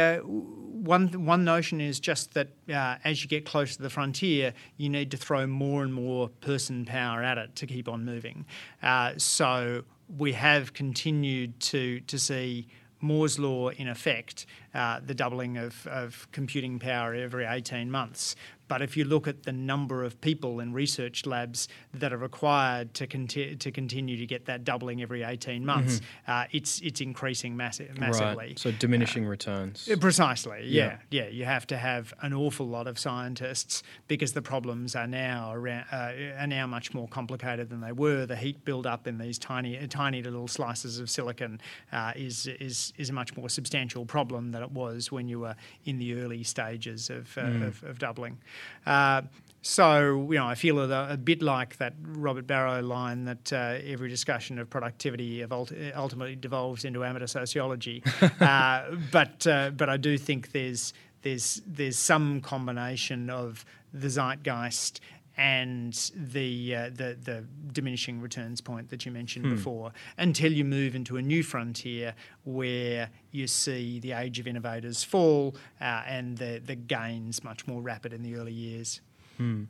[0.87, 4.89] one one notion is just that uh, as you get close to the frontier, you
[4.89, 8.47] need to throw more and more person power at it to keep on moving.
[8.83, 9.83] Uh, so
[10.17, 12.69] we have continued to to see
[13.01, 14.47] Moore's law in effect,
[14.77, 18.37] uh, the doubling of, of computing power every 18 months.
[18.69, 22.95] But if you look at the number of people in research labs that are required
[22.95, 26.31] to, conti- to continue to get that doubling every 18 months, mm-hmm.
[26.31, 28.37] uh, it's, it's increasing massi- massively.
[28.37, 28.59] Right.
[28.59, 29.89] So diminishing uh, returns.
[30.01, 31.29] Precisely, yeah, yeah, yeah.
[31.29, 35.85] You have to have an awful lot of scientists because the problems are now, around,
[35.93, 38.27] uh, are now much more complicated than they were.
[38.27, 41.61] The heat buildup in these tiny, tiny little slices of silicon
[41.93, 45.57] uh, is, is, is a much more substantial problem than it was when you were
[45.85, 47.67] in the early stages of, uh, mm.
[47.67, 48.39] of, of doubling.
[48.85, 49.23] Uh,
[49.63, 53.79] so, you know, I feel a, a, bit like that Robert Barro line that uh,
[53.85, 58.05] every discussion of productivity ultimately devolves into amateur sociology.
[58.41, 60.93] uh, but, uh, but I do think there's,
[61.23, 65.01] there's, there's some combination of the zeitgeist
[65.37, 69.55] and the, uh, the the diminishing returns point that you mentioned hmm.
[69.55, 72.15] before, until you move into a new frontier
[72.45, 77.83] where you see the age of innovators fall uh, and the the gains much more
[77.83, 79.01] rapid in the early years.
[79.37, 79.65] Hmm.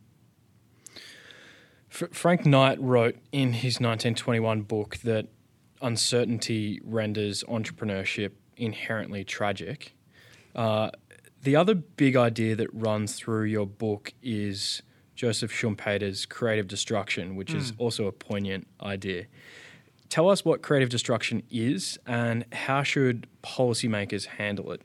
[1.91, 5.27] F- Frank Knight wrote in his 1921 book that
[5.81, 9.95] uncertainty renders entrepreneurship inherently tragic.
[10.55, 10.89] Uh,
[11.43, 14.81] the other big idea that runs through your book is
[15.17, 17.55] Joseph Schumpeter's creative destruction, which mm.
[17.57, 19.25] is also a poignant idea.
[20.09, 24.81] Tell us what creative destruction is and how should policymakers handle it?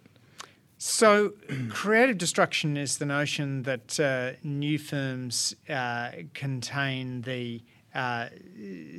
[0.79, 1.35] So,
[1.69, 7.63] creative destruction is the notion that uh, new firms uh, contain the
[7.95, 8.29] uh,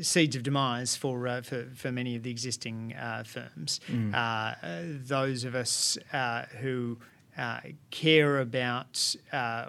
[0.01, 3.79] seeds of demise for, uh, for, for many of the existing uh, firms.
[4.13, 4.53] Uh,
[5.03, 6.99] those of us uh, who
[7.37, 7.59] uh,
[7.89, 9.15] care about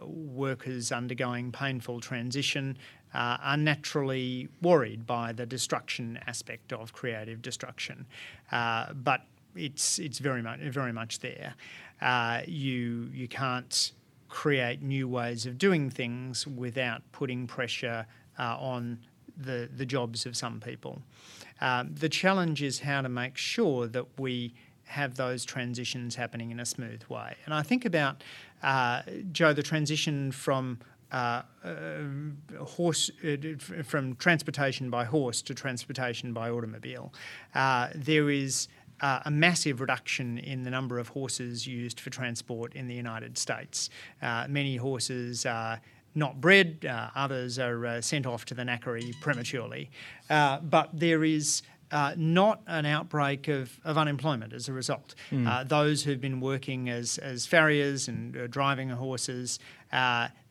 [0.03, 2.77] workers undergoing painful transition
[3.13, 8.07] are naturally worried by the destruction aspect of creative destruction.
[8.51, 9.23] but
[9.57, 11.55] it's it's very much very much there.
[12.01, 13.93] Uh, you you can't
[14.29, 18.07] create new ways of doing things without putting pressure
[18.39, 18.99] uh, on
[19.37, 21.03] the the jobs of some people.
[21.61, 24.55] Um, the challenge is how to make sure that we
[24.95, 27.37] have those transitions happening in a smooth way.
[27.45, 28.23] And I think about
[28.63, 30.79] uh, Joe the transition from
[31.13, 33.37] uh, uh, horse uh,
[33.85, 37.13] from transportation by horse to transportation by automobile.
[37.55, 38.69] Uh, there is
[39.01, 43.39] uh, a massive reduction in the number of horses used for transport in the United
[43.39, 43.91] States.
[44.23, 45.81] Uh, many horses are
[46.17, 49.91] not bred, others are sent off to the knackery prematurely.
[50.29, 51.63] But there is
[51.95, 55.15] uh, not an outbreak of, of unemployment as a result.
[55.31, 55.49] Mm.
[55.49, 59.59] Uh, those who've been working as, as farriers and uh, driving horses,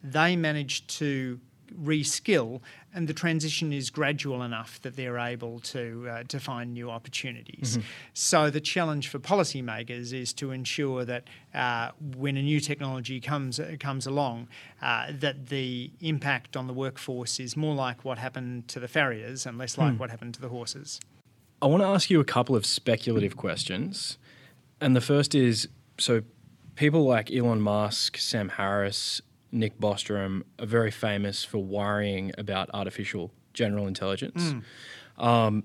[0.03, 1.39] they managed to
[1.81, 2.61] reskill,
[2.93, 7.77] and the transition is gradual enough that they're able to uh, to find new opportunities.
[7.77, 7.87] Mm-hmm.
[8.13, 11.23] So the challenge for policymakers is to ensure that
[11.53, 14.47] uh, when a new technology comes uh, comes along,
[14.81, 19.45] uh, that the impact on the workforce is more like what happened to the farriers
[19.45, 19.99] and less like mm.
[19.99, 20.99] what happened to the horses.
[21.63, 24.17] I want to ask you a couple of speculative questions,
[24.81, 26.21] and the first is so
[26.75, 33.31] people like Elon Musk, Sam Harris, Nick Bostrom are very famous for worrying about artificial
[33.53, 34.53] general intelligence.
[35.17, 35.23] Mm.
[35.23, 35.63] Um,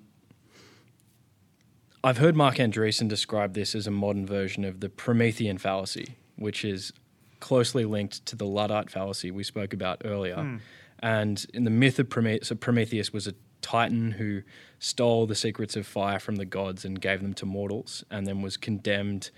[2.05, 6.65] I've heard Marc Andreessen describe this as a modern version of the Promethean fallacy, which
[6.65, 6.93] is
[7.41, 10.37] closely linked to the Luddite fallacy we spoke about earlier.
[10.37, 10.61] Mm.
[11.01, 14.43] And in the myth of Prometheus, so Prometheus was a titan who
[14.79, 18.43] stole the secrets of fire from the gods and gave them to mortals, and then
[18.43, 19.31] was condemned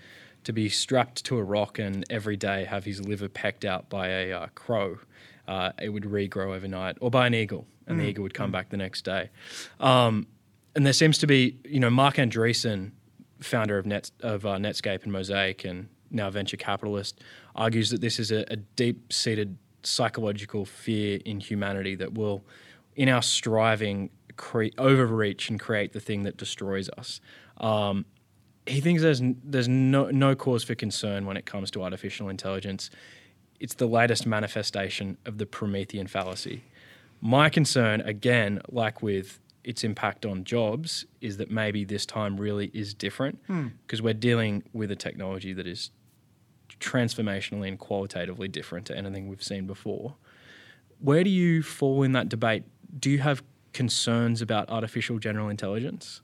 [0.43, 4.07] to be strapped to a rock and every day have his liver pecked out by
[4.07, 4.97] a uh, crow.
[5.47, 8.01] Uh, it would regrow overnight, or by an eagle, and mm.
[8.01, 8.53] the eagle would come mm.
[8.53, 9.29] back the next day.
[9.79, 10.27] Um,
[10.75, 12.91] and there seems to be, you know, Marc Andreessen,
[13.39, 17.21] founder of Net of uh, Netscape and Mosaic, and now venture capitalist,
[17.55, 22.43] argues that this is a, a deep-seated psychological fear in humanity that will,
[22.95, 24.09] in our striving,
[24.41, 27.21] cre- overreach and create the thing that destroys us.
[27.57, 28.05] Um,
[28.65, 32.89] he thinks there's there's no no cause for concern when it comes to artificial intelligence.
[33.59, 36.63] It's the latest manifestation of the Promethean fallacy.
[37.21, 42.71] My concern, again, like with its impact on jobs, is that maybe this time really
[42.73, 43.39] is different
[43.85, 44.05] because hmm.
[44.05, 45.91] we're dealing with a technology that is
[46.79, 50.15] transformationally and qualitatively different to anything we've seen before.
[50.99, 52.63] Where do you fall in that debate?
[52.99, 53.43] Do you have
[53.73, 56.21] concerns about artificial general intelligence?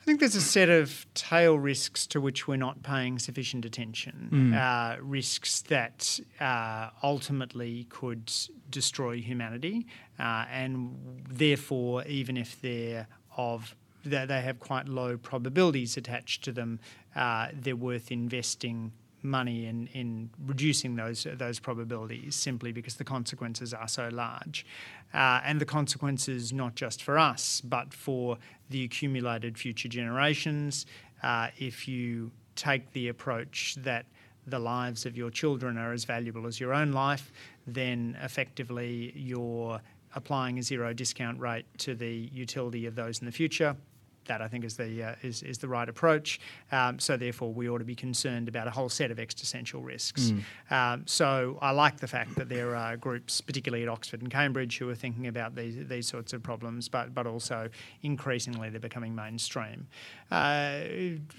[0.00, 4.28] I think there's a set of tail risks to which we're not paying sufficient attention.
[4.32, 4.56] Mm.
[4.56, 8.32] Uh, risks that uh, ultimately could
[8.70, 9.86] destroy humanity,
[10.18, 10.96] uh, and
[11.28, 16.80] therefore, even if they're of that they have quite low probabilities attached to them,
[17.14, 18.92] uh, they're worth investing
[19.22, 24.66] money in, in reducing those those probabilities simply because the consequences are so large,
[25.14, 28.38] uh, and the consequences not just for us but for
[28.70, 30.86] the accumulated future generations.
[31.22, 34.06] Uh, if you take the approach that
[34.46, 37.32] the lives of your children are as valuable as your own life,
[37.66, 39.80] then effectively you're
[40.14, 43.76] applying a zero discount rate to the utility of those in the future
[44.28, 46.40] that I think is the uh, is, is the right approach.
[46.72, 50.32] Um, so therefore, we ought to be concerned about a whole set of existential risks.
[50.32, 50.42] Mm.
[50.70, 54.78] Um, so I like the fact that there are groups, particularly at Oxford and Cambridge,
[54.78, 57.68] who are thinking about these these sorts of problems, but but also
[58.02, 59.88] increasingly they're becoming mainstream.
[60.30, 60.80] Uh,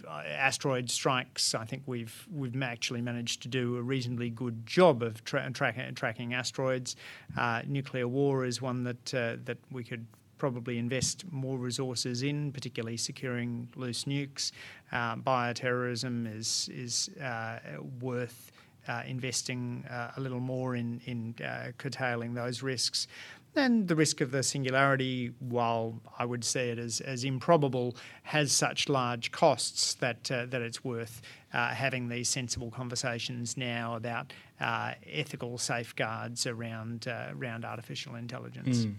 [0.08, 1.56] asteroid strikes.
[1.56, 5.92] I think we've we've actually managed to do a reasonably good job of tra- tra-
[5.94, 6.96] tracking asteroids.
[7.38, 10.06] Uh, nuclear war is one that uh, that we could
[10.40, 14.52] probably invest more resources in, particularly securing loose nukes.
[14.92, 17.60] Uh, bioterrorism is is uh,
[18.02, 18.52] worth
[18.88, 23.08] uh, investing uh, a little more in in uh, curtailing those risks.
[23.56, 28.52] And the risk of the singularity, while I would see it as, as improbable, has
[28.52, 31.22] such large costs that uh, that it's worth
[31.52, 38.86] having these sensible conversations now about ethical safeguards around around artificial intelligence.
[38.86, 38.96] Mm.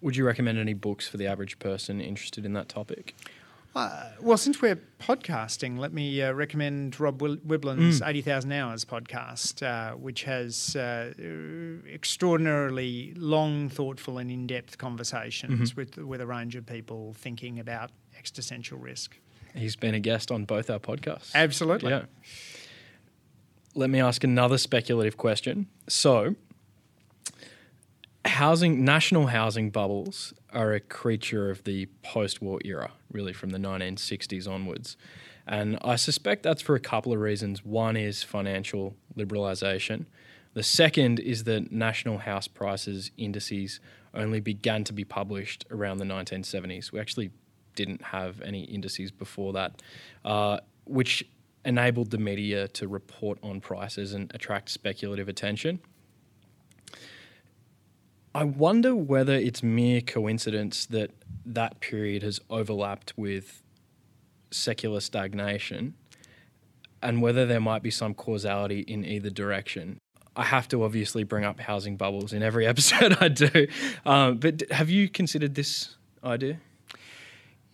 [0.00, 3.14] Would you recommend any books for the average person interested in that topic?
[3.74, 8.08] Uh, well, since we're podcasting, let me uh, recommend Rob Wiblin's mm.
[8.08, 11.12] 80,000 Hours podcast, uh, which has uh,
[11.92, 15.80] extraordinarily long, thoughtful, and in depth conversations mm-hmm.
[15.80, 19.16] with, with a range of people thinking about existential risk.
[19.54, 21.34] He's been a guest on both our podcasts.
[21.34, 21.90] Absolutely.
[21.90, 22.04] Yeah.
[23.74, 25.68] Let me ask another speculative question.
[25.88, 26.34] So,
[28.38, 34.48] housing national housing bubbles are a creature of the post-war era, really from the 1960s
[34.48, 34.96] onwards.
[35.44, 37.64] And I suspect that's for a couple of reasons.
[37.64, 40.06] One is financial liberalisation.
[40.54, 43.80] The second is that national house prices indices
[44.14, 46.92] only began to be published around the 1970s.
[46.92, 47.32] We actually
[47.74, 49.82] didn't have any indices before that,
[50.24, 51.28] uh, which
[51.64, 55.80] enabled the media to report on prices and attract speculative attention.
[58.38, 61.10] I wonder whether it's mere coincidence that
[61.44, 63.64] that period has overlapped with
[64.52, 65.94] secular stagnation
[67.02, 69.98] and whether there might be some causality in either direction.
[70.36, 73.66] I have to obviously bring up housing bubbles in every episode I do.
[74.06, 76.60] Um, but have you considered this idea?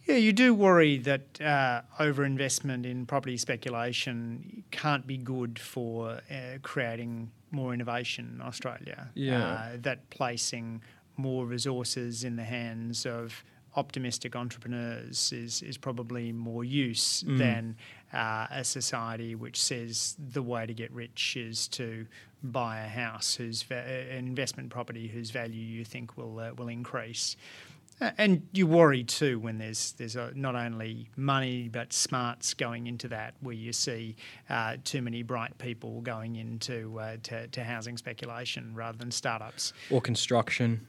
[0.07, 6.59] Yeah, you do worry that uh, overinvestment in property speculation can't be good for uh,
[6.63, 9.11] creating more innovation in Australia.
[9.15, 9.53] Yeah.
[9.53, 10.83] Uh, that placing
[11.17, 13.45] more resources in the hands of
[13.77, 17.39] optimistic entrepreneurs is, is probably more use mm.
[17.39, 17.77] than
[18.13, 22.07] uh, a society which says the way to get rich is to
[22.43, 26.69] buy a house whose va- an investment property whose value you think will uh, will
[26.69, 27.37] increase.
[28.01, 33.09] And you worry too when there's there's a, not only money but smarts going into
[33.09, 34.17] that, where you see
[34.51, 39.73] uh, too many bright people going into uh, to, to, housing speculation rather than startups
[39.91, 40.87] or construction.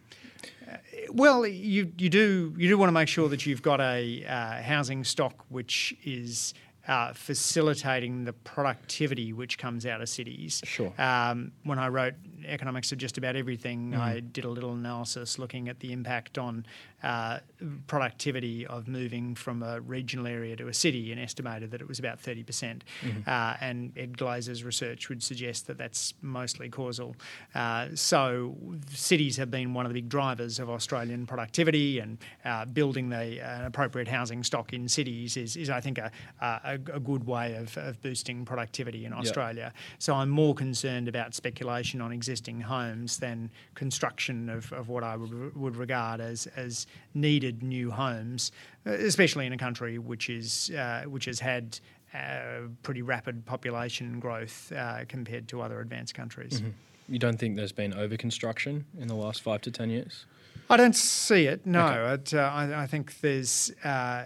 [0.70, 0.78] Uh,
[1.12, 4.62] well, you you do you do want to make sure that you've got a uh,
[4.62, 6.54] housing stock which is
[6.88, 10.62] uh, facilitating the productivity which comes out of cities.
[10.64, 10.94] Sure.
[11.00, 12.14] Um, when I wrote
[12.48, 14.00] Economics of Just About Everything, mm.
[14.00, 16.66] I did a little analysis looking at the impact on
[17.04, 17.40] uh,
[17.88, 22.00] productivity of moving from a regional area to a city and estimated that it was
[22.00, 22.46] about 30%.
[22.46, 27.16] mm hmm uh, and Ed Glaeser's research would suggest that that's mostly causal.
[27.54, 28.56] Uh, so
[28.90, 33.42] cities have been one of the big drivers of Australian productivity and uh, building the
[33.42, 37.56] uh, appropriate housing stock in cities is, is I think, a, a, a good way
[37.56, 39.72] of, of, boosting productivity in Australia.
[39.74, 39.84] Yep.
[40.00, 45.16] So I'm more concerned about speculation on existing homes than construction of, of what I
[45.16, 48.52] would, would regard as, as needed new homes,
[48.86, 51.80] especially in a country which is uh, which has had
[52.14, 56.62] uh, pretty rapid population growth uh, compared to other advanced countries.
[56.62, 56.70] Mm-hmm.
[57.10, 60.26] You don't think there's been overconstruction in the last five to ten years?
[60.70, 61.66] I don't see it.
[61.66, 62.38] No, okay.
[62.38, 64.26] uh, I, I, think there's uh,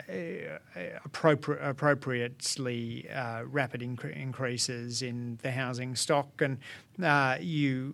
[1.05, 6.57] appropri- appropriately uh, rapid inc- increases in the housing stock, and
[7.03, 7.93] uh, you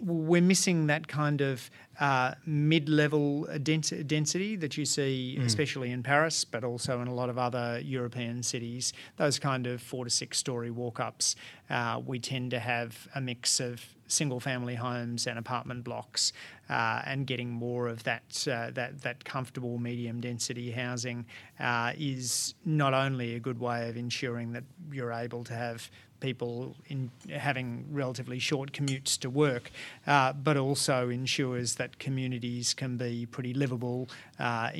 [0.00, 1.70] we're missing that kind of
[2.00, 5.44] uh, mid-level dens- density that you see, mm.
[5.44, 8.92] especially in Paris, but also in a lot of other European cities.
[9.16, 11.36] Those kind of four to six story walk-ups.
[11.70, 16.32] Uh, we tend to have a mix of single-family homes and apartment blocks,
[16.68, 21.24] uh, and getting more of that uh, that that comfortable medium-density housing
[21.60, 25.90] uh, is not only a good way of ensuring that you're able to have
[26.24, 29.70] people in having relatively short commutes to work,
[30.06, 34.08] uh, but also ensures that communities can be pretty livable,
[34.40, 34.70] uh,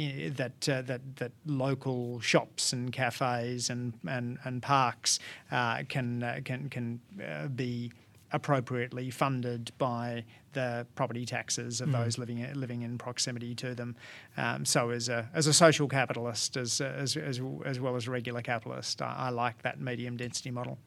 [0.41, 5.19] that, uh, that, that local shops and cafes and, and, and parks
[5.53, 7.93] uh, can, uh, can, can uh, be
[8.33, 10.25] appropriately funded by
[10.55, 11.93] the property taxes of mm.
[11.93, 13.95] those living living in proximity to them.
[14.37, 18.11] Um, so, as a as a social capitalist, as as as, as well as a
[18.11, 20.79] regular capitalist, I, I like that medium density model.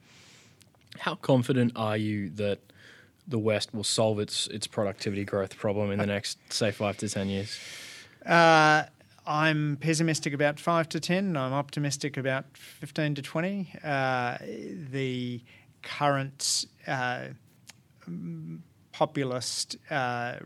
[0.98, 2.60] How confident are you that
[3.26, 7.08] the West will solve its its productivity growth problem in the next, say, five to
[7.08, 7.58] ten years?
[8.24, 8.84] Uh,
[9.26, 11.36] I'm pessimistic about five to ten.
[11.36, 13.72] I'm optimistic about fifteen to twenty.
[13.84, 14.38] Uh,
[14.90, 15.42] the
[15.82, 17.28] current uh,
[18.92, 20.36] populist uh,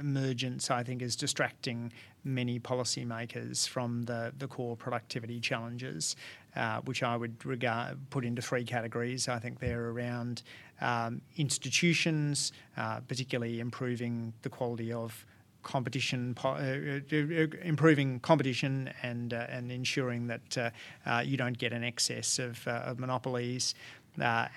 [0.00, 1.92] emergence, I think, is distracting
[2.24, 6.16] many policymakers from the, the core productivity challenges,
[6.56, 9.28] uh, which I would regard put into three categories.
[9.28, 10.42] I think they're around
[10.80, 15.24] um, institutions, uh, particularly improving the quality of
[15.62, 20.70] competition, uh, uh, improving competition and uh, and ensuring that uh,
[21.06, 23.74] uh, you don't get an excess of, uh, of monopolies.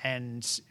[0.04, 0.62] and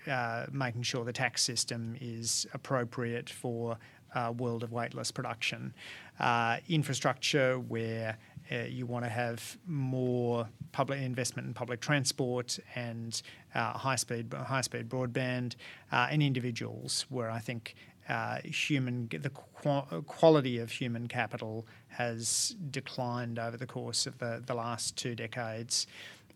[0.53, 3.79] making sure the tax system is appropriate for
[4.15, 5.73] a world of weightless production
[6.21, 8.17] uh, infrastructure where
[8.53, 13.23] uh, you want to have more public investment in public transport and
[13.55, 15.55] uh, high speed high speed broadband
[15.93, 17.75] uh, and individuals, where I think
[18.09, 24.43] uh, human the qu- quality of human capital has declined over the course of the,
[24.45, 25.87] the last two decades.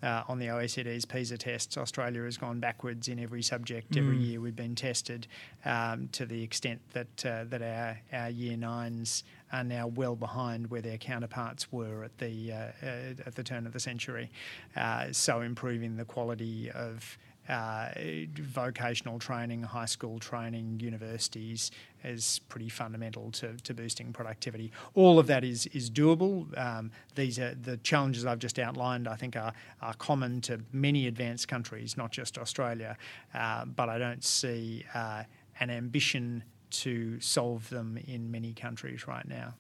[0.01, 3.97] Uh, on the OECD's PISA tests, Australia has gone backwards in every subject.
[3.97, 4.27] Every Mm.
[4.27, 5.27] year we've been tested
[5.65, 10.71] um, to the extent that uh, that our, our year nines are now well behind
[10.71, 12.87] where their counterparts were at the uh, uh,
[13.27, 14.31] at the turn of the century.
[14.77, 17.19] Uh, so improving the quality of
[17.49, 17.89] uh,
[18.35, 21.71] vocational training, high school training, universities
[22.05, 24.71] is pretty fundamental to, to boosting productivity.
[24.95, 26.47] All of that is is doable.
[26.59, 29.09] Um, these are the challenges I've just outlined.
[29.09, 32.97] I think are are common to many advanced countries, not just Australia.
[33.35, 35.25] Uh, but I don't see uh,
[35.61, 39.55] an ambition to solve them in many countries right now.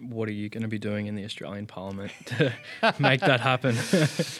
[0.00, 2.52] What are you going to be doing in the Australian Parliament to
[2.98, 3.76] make that happen?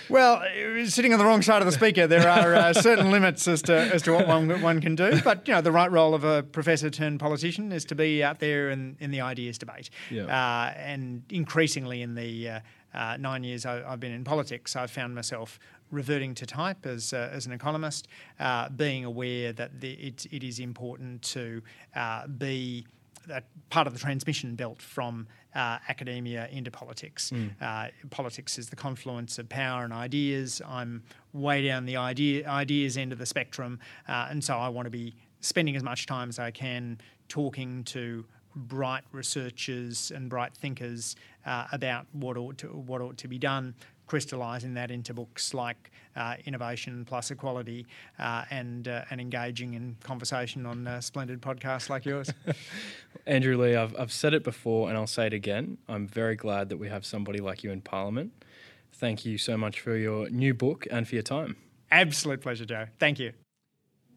[0.09, 0.43] Well,
[0.87, 3.73] sitting on the wrong side of the speaker, there are uh, certain limits as to
[3.73, 5.21] as to what one one can do.
[5.23, 8.41] But you know, the right role of a professor turned politician is to be out
[8.41, 9.91] there in, in the ideas debate.
[10.11, 10.25] Yeah.
[10.25, 12.61] Uh, and increasingly in the uh,
[12.95, 15.59] uh, nine years I, I've been in politics, I've found myself
[15.91, 18.09] reverting to type as, uh, as an economist,
[18.41, 21.63] uh, being aware that the, it, it is important to
[21.95, 22.87] uh, be
[23.27, 27.33] that part of the transmission belt from uh, academia into politics.
[27.61, 30.63] Uh, politics is the confluence of power and ideas.
[30.67, 31.03] I'm
[31.33, 34.91] way down the idea ideas end of the spectrum, uh, and so I want to
[34.91, 36.99] be spending as much time as I can
[37.29, 41.17] talking to bright researchers and bright thinkers
[41.47, 43.75] uh, about what ought to what ought to be done,
[44.13, 47.87] crystallising that into books like uh, Innovation Plus Equality,
[48.19, 52.31] uh, and uh, and engaging in conversation on uh, splendid podcasts like yours.
[53.27, 55.79] Andrew Leigh, I've, I've said it before and I'll say it again.
[55.89, 58.45] I'm very glad that we have somebody like you in Parliament.
[58.93, 61.57] Thank you so much for your new book and for your time.
[61.91, 62.89] Absolute pleasure, Joe.
[62.99, 63.33] Thank you.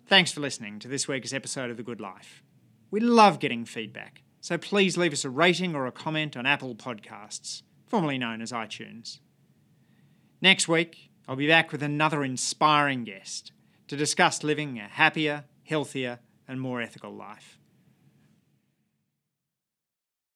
[0.08, 2.44] Thanks for listening to this week's episode of The Good Life.
[2.92, 6.76] We love getting feedback, so please leave us a rating or a comment on Apple
[6.76, 9.20] Podcasts, formerly known as iTunes.
[10.46, 13.52] Next week, I'll be back with another inspiring guest
[13.88, 17.55] to discuss living a happier, healthier, and more ethical life.